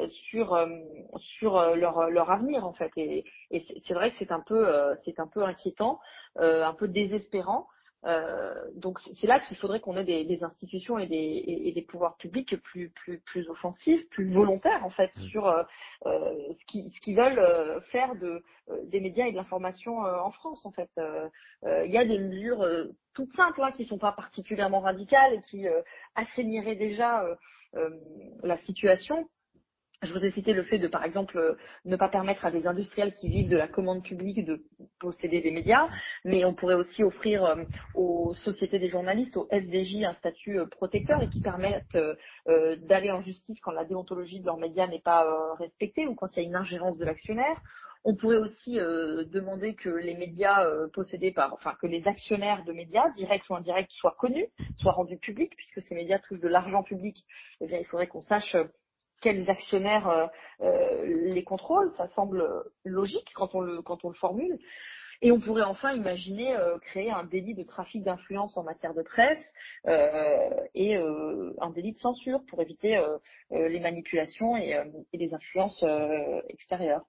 [0.09, 0.67] sur sur euh,
[1.17, 4.67] sur euh, leur leur avenir en fait et, et c'est vrai que c'est un peu
[4.67, 5.99] euh, c'est un peu inquiétant
[6.39, 7.67] un peu désespérant
[8.75, 12.15] donc c'est là qu'il faudrait qu'on ait des, des, institutions et des, et, des pouvoirs
[12.15, 15.21] publics plus plus plus offensifs, plus volontaires en fait mmh.
[15.23, 15.63] sur euh,
[16.05, 18.43] ce qu'ils ce qu'ils veulent faire de
[18.85, 20.91] des médias et de l'information en France en fait.
[21.65, 22.65] Il y a des mesures
[23.13, 25.65] toutes simples hein, qui sont pas particulièrement radicales et qui
[26.15, 27.25] assainiraient déjà
[28.43, 29.27] la situation.
[30.03, 33.15] Je vous ai cité le fait de, par exemple, ne pas permettre à des industriels
[33.15, 34.61] qui vivent de la commande publique de
[34.99, 35.89] posséder des médias,
[36.23, 37.63] mais on pourrait aussi offrir euh,
[37.95, 43.09] aux sociétés des journalistes, aux SDJ, un statut euh, protecteur et qui permettent euh, d'aller
[43.09, 45.25] en justice quand la déontologie de leurs médias n'est pas
[45.57, 47.59] respectée ou quand il y a une ingérence de l'actionnaire.
[48.03, 53.09] On pourrait aussi demander que les médias possédés par, enfin, que les actionnaires de médias,
[53.17, 57.25] directs ou indirects, soient connus, soient rendus publics, puisque ces médias touchent de l'argent public.
[57.59, 58.55] Eh bien, il faudrait qu'on sache
[59.21, 60.27] quels actionnaires euh,
[60.61, 62.45] euh, les contrôlent, ça semble
[62.85, 64.57] logique quand on le quand on le formule.
[65.23, 69.01] Et on pourrait enfin imaginer euh, créer un délit de trafic d'influence en matière de
[69.01, 69.51] presse
[69.87, 73.03] euh, et euh, un délit de censure pour éviter
[73.49, 74.79] les manipulations et,
[75.13, 75.83] et les influences
[76.49, 77.03] extérieures.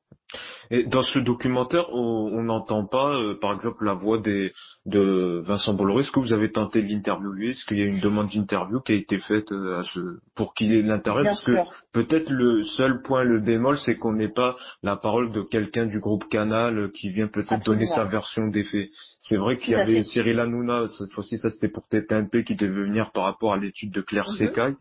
[0.71, 4.53] Et dans ce documentaire, on n'entend pas, euh, par exemple, la voix des,
[4.85, 6.03] de Vincent Bolloré.
[6.03, 7.51] Est-ce que vous avez tenté de l'interviewer?
[7.51, 10.53] Est-ce qu'il y a une demande d'interview qui a été faite euh, à ce, pour
[10.53, 11.25] qu'il ait l'intérêt?
[11.25, 11.53] Parce que
[11.93, 16.01] peut-être le seul point, le bémol, c'est qu'on n'ait pas la parole de quelqu'un du
[16.01, 18.91] groupe Canal euh, qui vient peut-être donner sa version des faits.
[19.21, 22.85] C'est vrai qu'il y avait Cyril Hanouna, cette fois-ci, ça c'était pour TPMP qui devait
[22.85, 24.77] venir par rapport à l'étude de Claire mm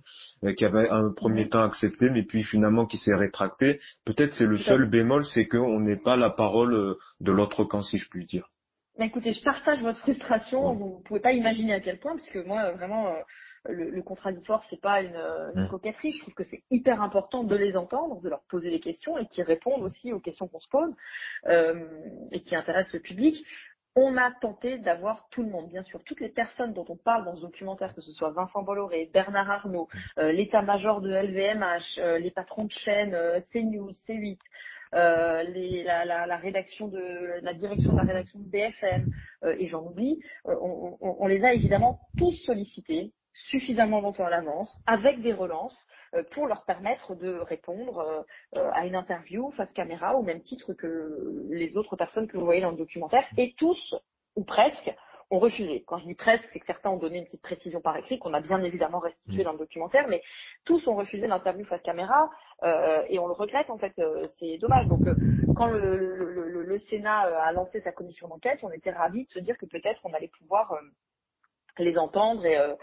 [0.55, 1.49] qui avait un premier mhm.
[1.49, 3.79] temps accepté, mais puis finalement qui s'est rétracté.
[4.05, 7.81] Peut-être c'est le seul bémol, c'est qu'on n'est pas la parole euh, de l'autre camp,
[7.81, 8.49] si je puis dire.
[8.99, 10.73] Écoutez, je partage votre frustration.
[10.73, 13.19] Vous ne pouvez pas imaginer à quel point, parce que moi, vraiment, euh,
[13.69, 15.15] le, le contradictoire, c'est pas une,
[15.55, 16.11] une coquetterie.
[16.13, 19.27] Je trouve que c'est hyper important de les entendre, de leur poser des questions et
[19.27, 20.91] qui répondent aussi aux questions qu'on se pose
[21.45, 21.85] euh,
[22.31, 23.45] et qui intéressent le public
[23.97, 27.25] on a tenté d'avoir tout le monde, bien sûr, toutes les personnes dont on parle
[27.25, 29.87] dans ce documentaire, que ce soit Vincent Bolloré, Bernard Arnault,
[30.19, 34.37] euh, l'état-major de LVMH, euh, les patrons de chaîne euh, CNews, C8,
[34.93, 39.11] les, la, la, la, rédaction de la direction de la rédaction de BFM,
[39.57, 43.11] et j'en oublie, on, on, les a évidemment tous sollicités
[43.45, 48.21] suffisamment longtemps à l'avance, avec des relances, euh, pour leur permettre de répondre euh,
[48.57, 52.45] euh, à une interview face caméra au même titre que les autres personnes que vous
[52.45, 53.25] voyez dans le documentaire.
[53.37, 53.95] Et tous,
[54.35, 54.93] ou presque,
[55.29, 55.83] ont refusé.
[55.85, 58.33] Quand je dis presque, c'est que certains ont donné une petite précision par écrit qu'on
[58.33, 60.21] a bien évidemment restitué dans le documentaire, mais
[60.63, 62.29] tous ont refusé l'interview face caméra
[63.09, 63.91] et on le regrette en fait.
[64.39, 64.87] c'est dommage.
[64.87, 65.01] Donc
[65.53, 69.39] quand le, le, le, Sénat a lancé sa commission d'enquête, on était ravis de se
[69.39, 70.73] dire que peut-être on allait pouvoir
[71.83, 72.75] les entendre euh,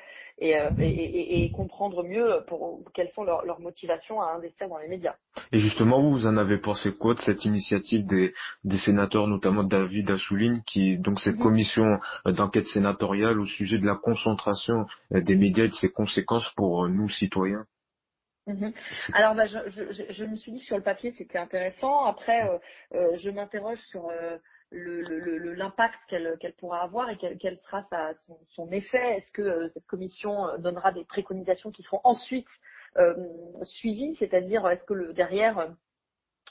[0.42, 4.78] euh, et, et, et, comprendre mieux pour quelles sont leurs, leurs, motivations à investir dans
[4.78, 5.14] les médias.
[5.53, 8.34] Et justement, vous, vous en avez pensé quoi de cette initiative des,
[8.64, 11.42] des sénateurs, notamment David Assouline, qui donc cette mhm.
[11.42, 16.88] commission d'enquête sénatoriale au sujet de la concentration des médias et de ses conséquences pour
[16.88, 17.64] nous citoyens?
[18.47, 18.72] Mhm.
[19.14, 22.05] Alors, bah, je, je, je, me suis dit que sur le papier c'était intéressant.
[22.05, 22.47] Après,
[22.92, 24.11] euh, je m'interroge sur
[24.74, 28.12] l'impact qu'elle qu'elle pourra avoir et quel, sera sa,
[28.50, 29.16] son, effet.
[29.16, 32.48] Est-ce que euh, cette commission euh, donnera des préconisations qui seront ensuite
[32.96, 33.14] euh,
[33.62, 35.74] suivies, c'est-à-dire est-ce que le, derrière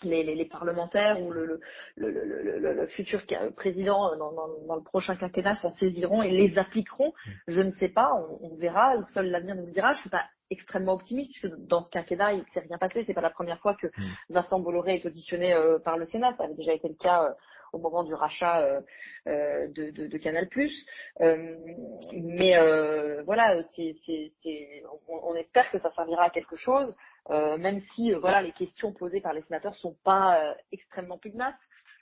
[0.03, 1.61] les, les, les, parlementaires ou le,
[1.95, 3.21] le, le futur
[3.55, 7.13] président dans, dans, dans, le prochain quinquennat s'en saisiront et les appliqueront?
[7.47, 8.95] Je ne sais pas, on, on verra.
[9.13, 9.93] Seul l'avenir nous le dira.
[9.93, 13.03] Je suis pas extrêmement optimiste puisque dans ce quinquennat il ne s'est rien passé.
[13.05, 14.03] C'est pas la première fois que mm.
[14.29, 15.55] Vincent Bolloré est auditionné
[15.85, 16.33] par le Sénat.
[16.37, 17.33] Ça avait déjà été le cas
[17.73, 18.81] au moment du rachat euh,
[19.27, 20.47] euh, de, de, de, Canal+.
[21.21, 21.57] Euh,
[22.13, 22.55] mais
[23.25, 26.95] voilà, c'est, c'est, on, on, espère que ça servira à quelque chose,
[27.29, 31.55] même si voilà les questions posées par les sénateurs sont pas extrêmement pugnaces.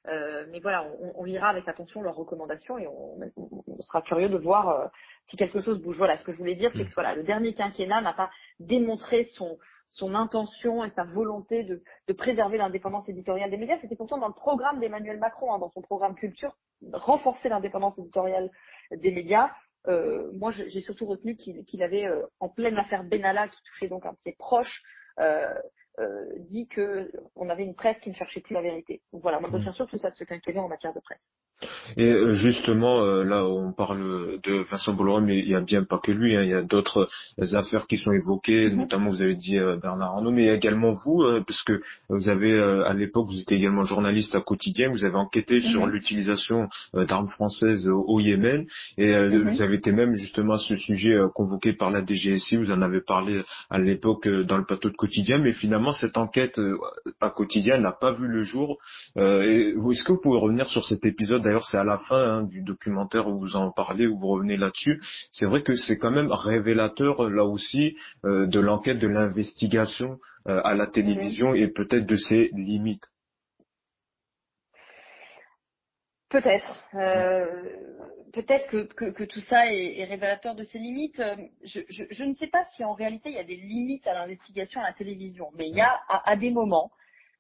[0.08, 4.30] Euh, mais voilà, on, on, lira avec attention leurs recommandations et on, on sera curieux
[4.30, 4.90] de voir
[5.28, 5.98] si quelque chose bouge.
[5.98, 9.26] Voilà, ce que je voulais dire, c'est que voilà, le dernier quinquennat n'a pas démontré
[9.26, 9.60] son
[9.92, 13.78] son intention et sa volonté de, de préserver l'indépendance éditoriale des médias.
[13.82, 16.58] C'était pourtant dans le programme d'Emmanuel Macron, hein, dans son programme culture,
[16.94, 18.50] renforcer l'indépendance éditoriale
[18.92, 19.52] des médias.
[19.88, 24.06] Euh, moi, j'ai surtout retenu qu'il avait, euh, en pleine affaire Benalla, qui touchait donc
[24.06, 24.82] un de ses proches,
[25.20, 25.54] euh,
[26.00, 29.02] euh, dit que on avait une presse qui ne cherchait plus la vérité.
[29.12, 31.22] Donc voilà, moi je retiens surtout ça de ce quinquennat en matière de presse.
[31.98, 35.84] Et euh, justement, euh, là on parle de Vincent Bolloré, mais il y a bien
[35.84, 37.10] pas que lui, hein, il y a d'autres
[37.54, 38.78] affaires qui sont évoquées, mhm.
[38.78, 43.28] notamment vous avez dit Bernard Arnault, mais également vous, parce que vous avez à l'époque,
[43.28, 45.72] vous étiez également journaliste à quotidien, vous avez enquêté mhm.
[45.72, 48.66] sur l'utilisation d'armes françaises au Yémen,
[48.98, 49.50] et mhm.
[49.50, 53.02] vous avez été même justement à ce sujet convoqué par la DGSI, vous en avez
[53.02, 56.78] parlé à l'époque dans le plateau de quotidien, mais finalement cette enquête euh,
[57.20, 58.78] à quotidien n'a pas vu le jour.
[59.18, 62.44] Euh, est-ce que vous pouvez revenir sur cet épisode D'ailleurs, c'est à la fin hein,
[62.44, 65.02] du documentaire où vous en parlez, où vous revenez là-dessus.
[65.32, 70.74] C'est vrai que c'est quand même révélateur là aussi euh, de l'enquête, de l'investigation à
[70.74, 73.12] la télévision et peut-être de ses limites.
[76.32, 76.82] Peut-être.
[76.96, 77.46] Euh,
[78.32, 81.20] peut-être que, que, que, tout ça est, est, révélateur de ses limites.
[81.20, 81.36] Euh,
[81.66, 84.14] je, je, je, ne sais pas si en réalité il y a des limites à
[84.14, 86.90] l'investigation à la télévision, mais il y a à, à des moments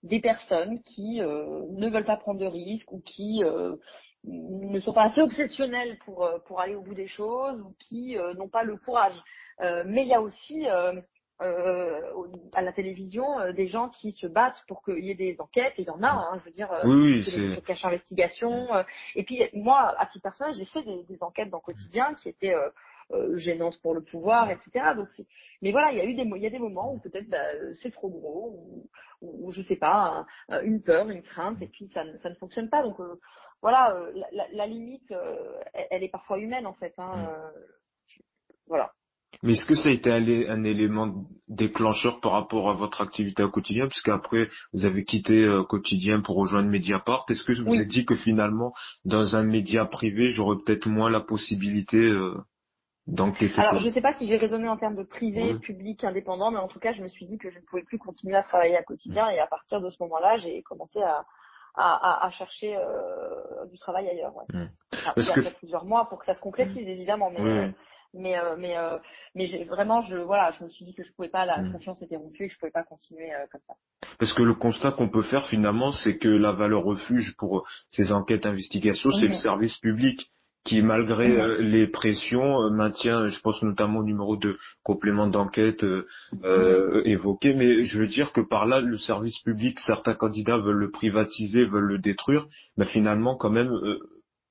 [0.04, 3.76] des personnes qui euh, ne veulent pas prendre de risques ou qui euh,
[4.24, 8.18] ne sont pas assez obsessionnelles pour, euh, pour aller au bout des choses ou qui
[8.38, 9.16] n'ont pas le courage.
[9.60, 10.66] mais il y a aussi
[11.41, 11.99] euh,
[12.54, 15.74] à la télévision euh, des gens qui se battent pour qu'il y ait des enquêtes,
[15.78, 18.68] et il y en a, hein, je veux dire, euh, oui, sur cache investigation.
[19.16, 22.30] et puis moi, à titre personnel, j'ai fait des, des, enquêtes dans le quotidien qui
[22.30, 22.54] étaient
[23.36, 24.93] gênante pour le pouvoir, etc.
[24.95, 25.07] Donc,
[25.62, 27.45] mais voilà, il y a eu des, il y a des moments où peut-être bah,
[27.82, 28.89] c'est trop gros,
[29.22, 30.26] ou, ou, je sais pas,
[30.64, 32.84] une peur, une crainte, et puis ça, ça ne fonctionne pas.
[32.84, 32.97] Donc
[33.62, 33.95] voilà,
[34.32, 35.12] la, la, limite,
[35.74, 36.93] elle, elle, est parfois humaine en fait.
[36.97, 38.22] Hein, mm.
[38.68, 38.91] voilà.
[39.43, 43.49] Mais est-ce que ça a été un, élément déclencheur par rapport à votre activité au
[43.49, 43.88] quotidien?
[43.88, 47.26] Puisqu'après, vous avez quitté euh, Quotidien pour rejoindre Mediapart.
[47.30, 51.09] Est-ce que vous vous êtes dit que finalement, dans un média privé, j'aurais peut-être moins
[51.09, 52.36] la possibilité euh,
[53.57, 56.59] Alors, je ne sais pas si j'ai raisonné en termes de privé, public, indépendant, mais
[56.59, 58.78] en tout cas, je me suis dit que je ne pouvais plus continuer à travailler
[58.78, 59.30] à Quotidien.
[59.30, 61.26] Et à partir de ce moment-là, j'ai commencé à,
[61.76, 64.36] à, à, chercher euh, du travail ailleurs.
[64.36, 64.45] Ouais.
[64.53, 64.70] Mmh.
[65.18, 67.32] il y a plusieurs mois pour que ça se concrétise, évidemment.
[67.32, 67.70] Mais, euh,
[68.14, 68.97] mais euh, mais euh,
[69.36, 72.01] mais j'ai vraiment je voilà je me suis dit que je pouvais pas la confiance
[72.01, 73.74] était rompue et que je pouvais pas continuer comme ça
[74.20, 78.12] parce que le constat qu'on peut faire finalement c'est que la valeur refuge pour ces
[78.12, 80.30] enquêtes investigations c'est le service public
[80.64, 81.57] qui malgré mm-hmm.
[81.57, 87.01] les pressions maintient je pense notamment au numéro de complément d'enquête mm-hmm.
[87.05, 90.91] évoqué mais je veux dire que par là le service public certains candidats veulent le
[90.91, 92.47] privatiser veulent le détruire
[92.78, 93.72] mais finalement quand même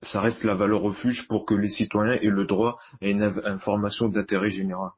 [0.03, 4.09] ça reste la valeur refuge pour que les citoyens aient le droit à une information
[4.09, 4.91] d'intérêt général.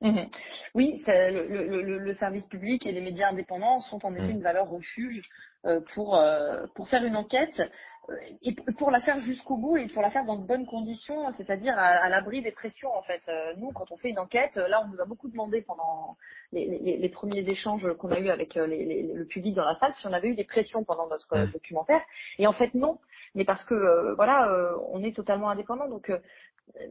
[0.00, 0.28] Mhm.
[0.74, 4.30] Oui, le, le, service public et les médias indépendants sont en effet mhm.
[4.30, 5.22] une valeur refuge
[5.66, 7.60] euh, pour euh, pour faire une enquête
[8.08, 11.32] euh, et pour la faire jusqu'au bout et pour la faire dans de bonnes conditions,
[11.32, 13.22] c'est-à-dire à, l'abri des pressions en fait.
[13.56, 16.16] nous, quand on fait une enquête, là, on nous a beaucoup demandé pendant
[16.52, 16.66] les,
[16.98, 20.28] les, premiers échanges qu'on a eu avec le public dans la salle si on avait
[20.28, 22.02] eu des pressions pendant notre documentaire.
[22.38, 22.98] Et en fait, non.
[23.34, 24.48] Mais parce que voilà,
[24.92, 26.12] on est totalement indépendant, donc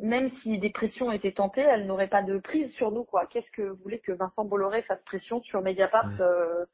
[0.01, 3.25] même si des pressions étaient tentées, elles n'auraient pas de prise sur nous, quoi.
[3.27, 6.65] Qu'est-ce que vous voulez que Vincent Bolloré fasse pression sur Mediapart euh,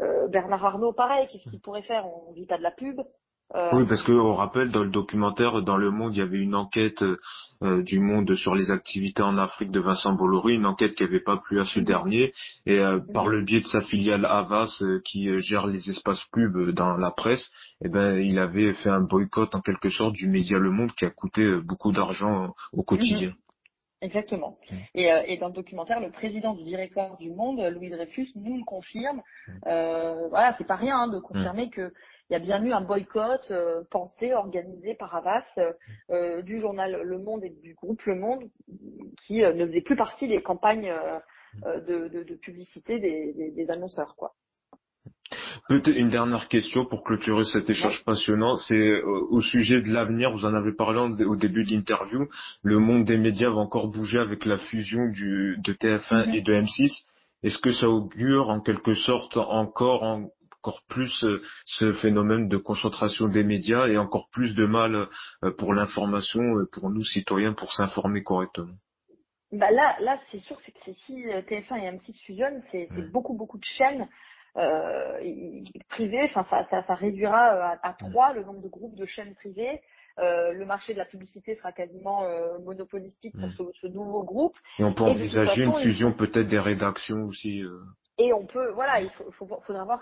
[0.00, 2.06] euh, Bernard Arnault, pareil, qu'est-ce qu'il pourrait faire?
[2.06, 3.00] On vit pas de la pub.
[3.54, 6.54] Euh, oui, parce qu'on rappelle dans le documentaire, dans Le Monde, il y avait une
[6.54, 7.04] enquête
[7.62, 11.20] euh, du Monde sur les activités en Afrique de Vincent Bolloré, une enquête qui n'avait
[11.20, 12.32] pas plu à ce dernier,
[12.64, 16.96] et euh, par le biais de sa filiale Havas, qui gère les espaces pubs dans
[16.96, 17.50] la presse,
[17.84, 21.04] eh ben, il avait fait un boycott en quelque sorte du média Le Monde qui
[21.04, 23.28] a coûté beaucoup d'argent au quotidien.
[23.28, 23.34] Mhm.
[24.02, 24.58] Exactement.
[24.94, 28.58] Et, euh, et, dans le documentaire, le président du directoire du Monde, Louis Dreyfus, nous
[28.58, 29.22] le confirme.
[29.68, 31.92] Euh, voilà, c'est pas rien hein, de confirmer que
[32.32, 35.44] il y a bien eu un boycott euh, pensé, organisé par Havas
[36.08, 38.44] euh, du journal Le Monde et du groupe Le Monde,
[39.20, 40.90] qui ne faisait plus partie des campagnes
[41.62, 44.32] de, de, de, publicité des, des, des annonceurs, quoi.
[45.68, 50.32] Peut-être une dernière question pour clôturer cet échange passionnant, c'est euh, au sujet de l'avenir,
[50.32, 52.28] vous en avez parlé au début de l'interview,
[52.62, 56.52] le monde des médias va encore bouger avec la fusion du, de TF1 et de
[56.54, 57.04] M6.
[57.42, 60.20] Est-ce que ça augure en quelque sorte encore
[60.62, 65.08] encore plus euh, ce phénomène de concentration des médias et encore plus de mal
[65.44, 66.40] euh, pour l'information,
[66.72, 68.74] pour nous citoyens, pour s'informer correctement
[69.54, 73.58] bah là, là, c'est sûr, c'est que si TF1 et M6 fusionnent, c'est beaucoup, beaucoup
[73.58, 74.08] de chaînes
[74.56, 75.20] euh,
[75.88, 76.24] privées.
[76.24, 79.80] Enfin, ça, ça, ça réduira euh, à, trois le nombre de groupes de chaînes privées.
[80.18, 84.56] Euh, le marché de la publicité sera quasiment euh, monopolistique pour ce, ce, nouveau groupe.
[84.78, 87.62] Et on peut envisager une fusion peut-être des rédactions aussi.
[87.62, 87.80] Euh.
[88.18, 90.00] Et on peut, voilà, il faut, faut, faudra voir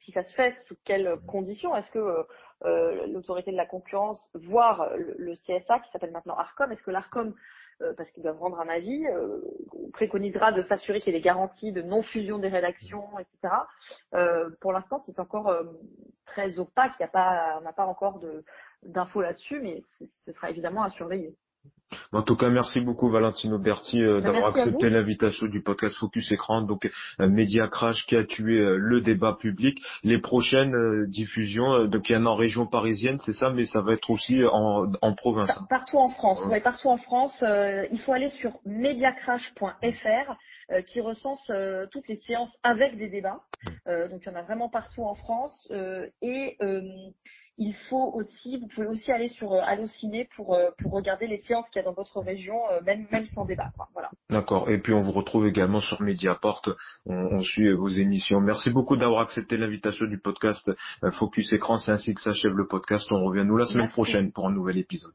[0.00, 1.74] si ça se fait, sous quelles conditions.
[1.76, 2.26] Est-ce que
[2.64, 6.90] euh, l'autorité de la concurrence, voire le, le CSA qui s'appelle maintenant Arcom, est-ce que
[6.90, 7.34] l'Arcom
[7.82, 9.40] euh, parce qu'ils doivent rendre un avis, euh,
[9.92, 13.54] préconisera de s'assurer qu'il y ait des garanties de non-fusion des rédactions, etc.
[14.14, 15.52] Euh, pour l'instant, c'est encore
[16.24, 18.20] très opaque, il y a pas, on n'a pas encore
[18.82, 19.82] d'infos là-dessus, mais
[20.24, 21.34] ce sera évidemment à surveiller.
[22.12, 26.30] En tout cas, merci beaucoup Valentino Berti euh, ben, d'avoir accepté l'invitation du podcast Focus
[26.32, 29.80] Écran, donc un média crash qui a tué euh, le débat public.
[30.02, 33.66] Les prochaines euh, diffusions, donc il y en a en région parisienne, c'est ça, mais
[33.66, 35.58] ça va être aussi en, en province.
[35.68, 36.44] Partout en France.
[36.46, 36.60] Ouais.
[36.60, 37.44] partout en France.
[37.90, 40.36] il faut aller sur mediacrash.fr
[40.86, 41.50] qui recense
[41.90, 43.40] toutes les séances avec des débats.
[43.86, 45.70] Donc il y en a vraiment partout en France
[46.22, 46.56] et
[47.56, 51.38] il faut aussi, vous pouvez aussi aller sur euh, Allociné pour euh, pour regarder les
[51.38, 53.70] séances qu'il y a dans votre région, euh, même même sans débat.
[53.92, 54.10] Voilà.
[54.30, 54.70] D'accord.
[54.70, 56.62] Et puis on vous retrouve également sur Mediaport.
[57.06, 58.40] On, on suit vos émissions.
[58.40, 60.70] Merci beaucoup d'avoir accepté l'invitation du podcast
[61.12, 61.76] Focus Écran.
[61.78, 63.10] C'est ainsi que s'achève le podcast.
[63.10, 65.12] On revient nous la semaine prochaine pour un nouvel épisode.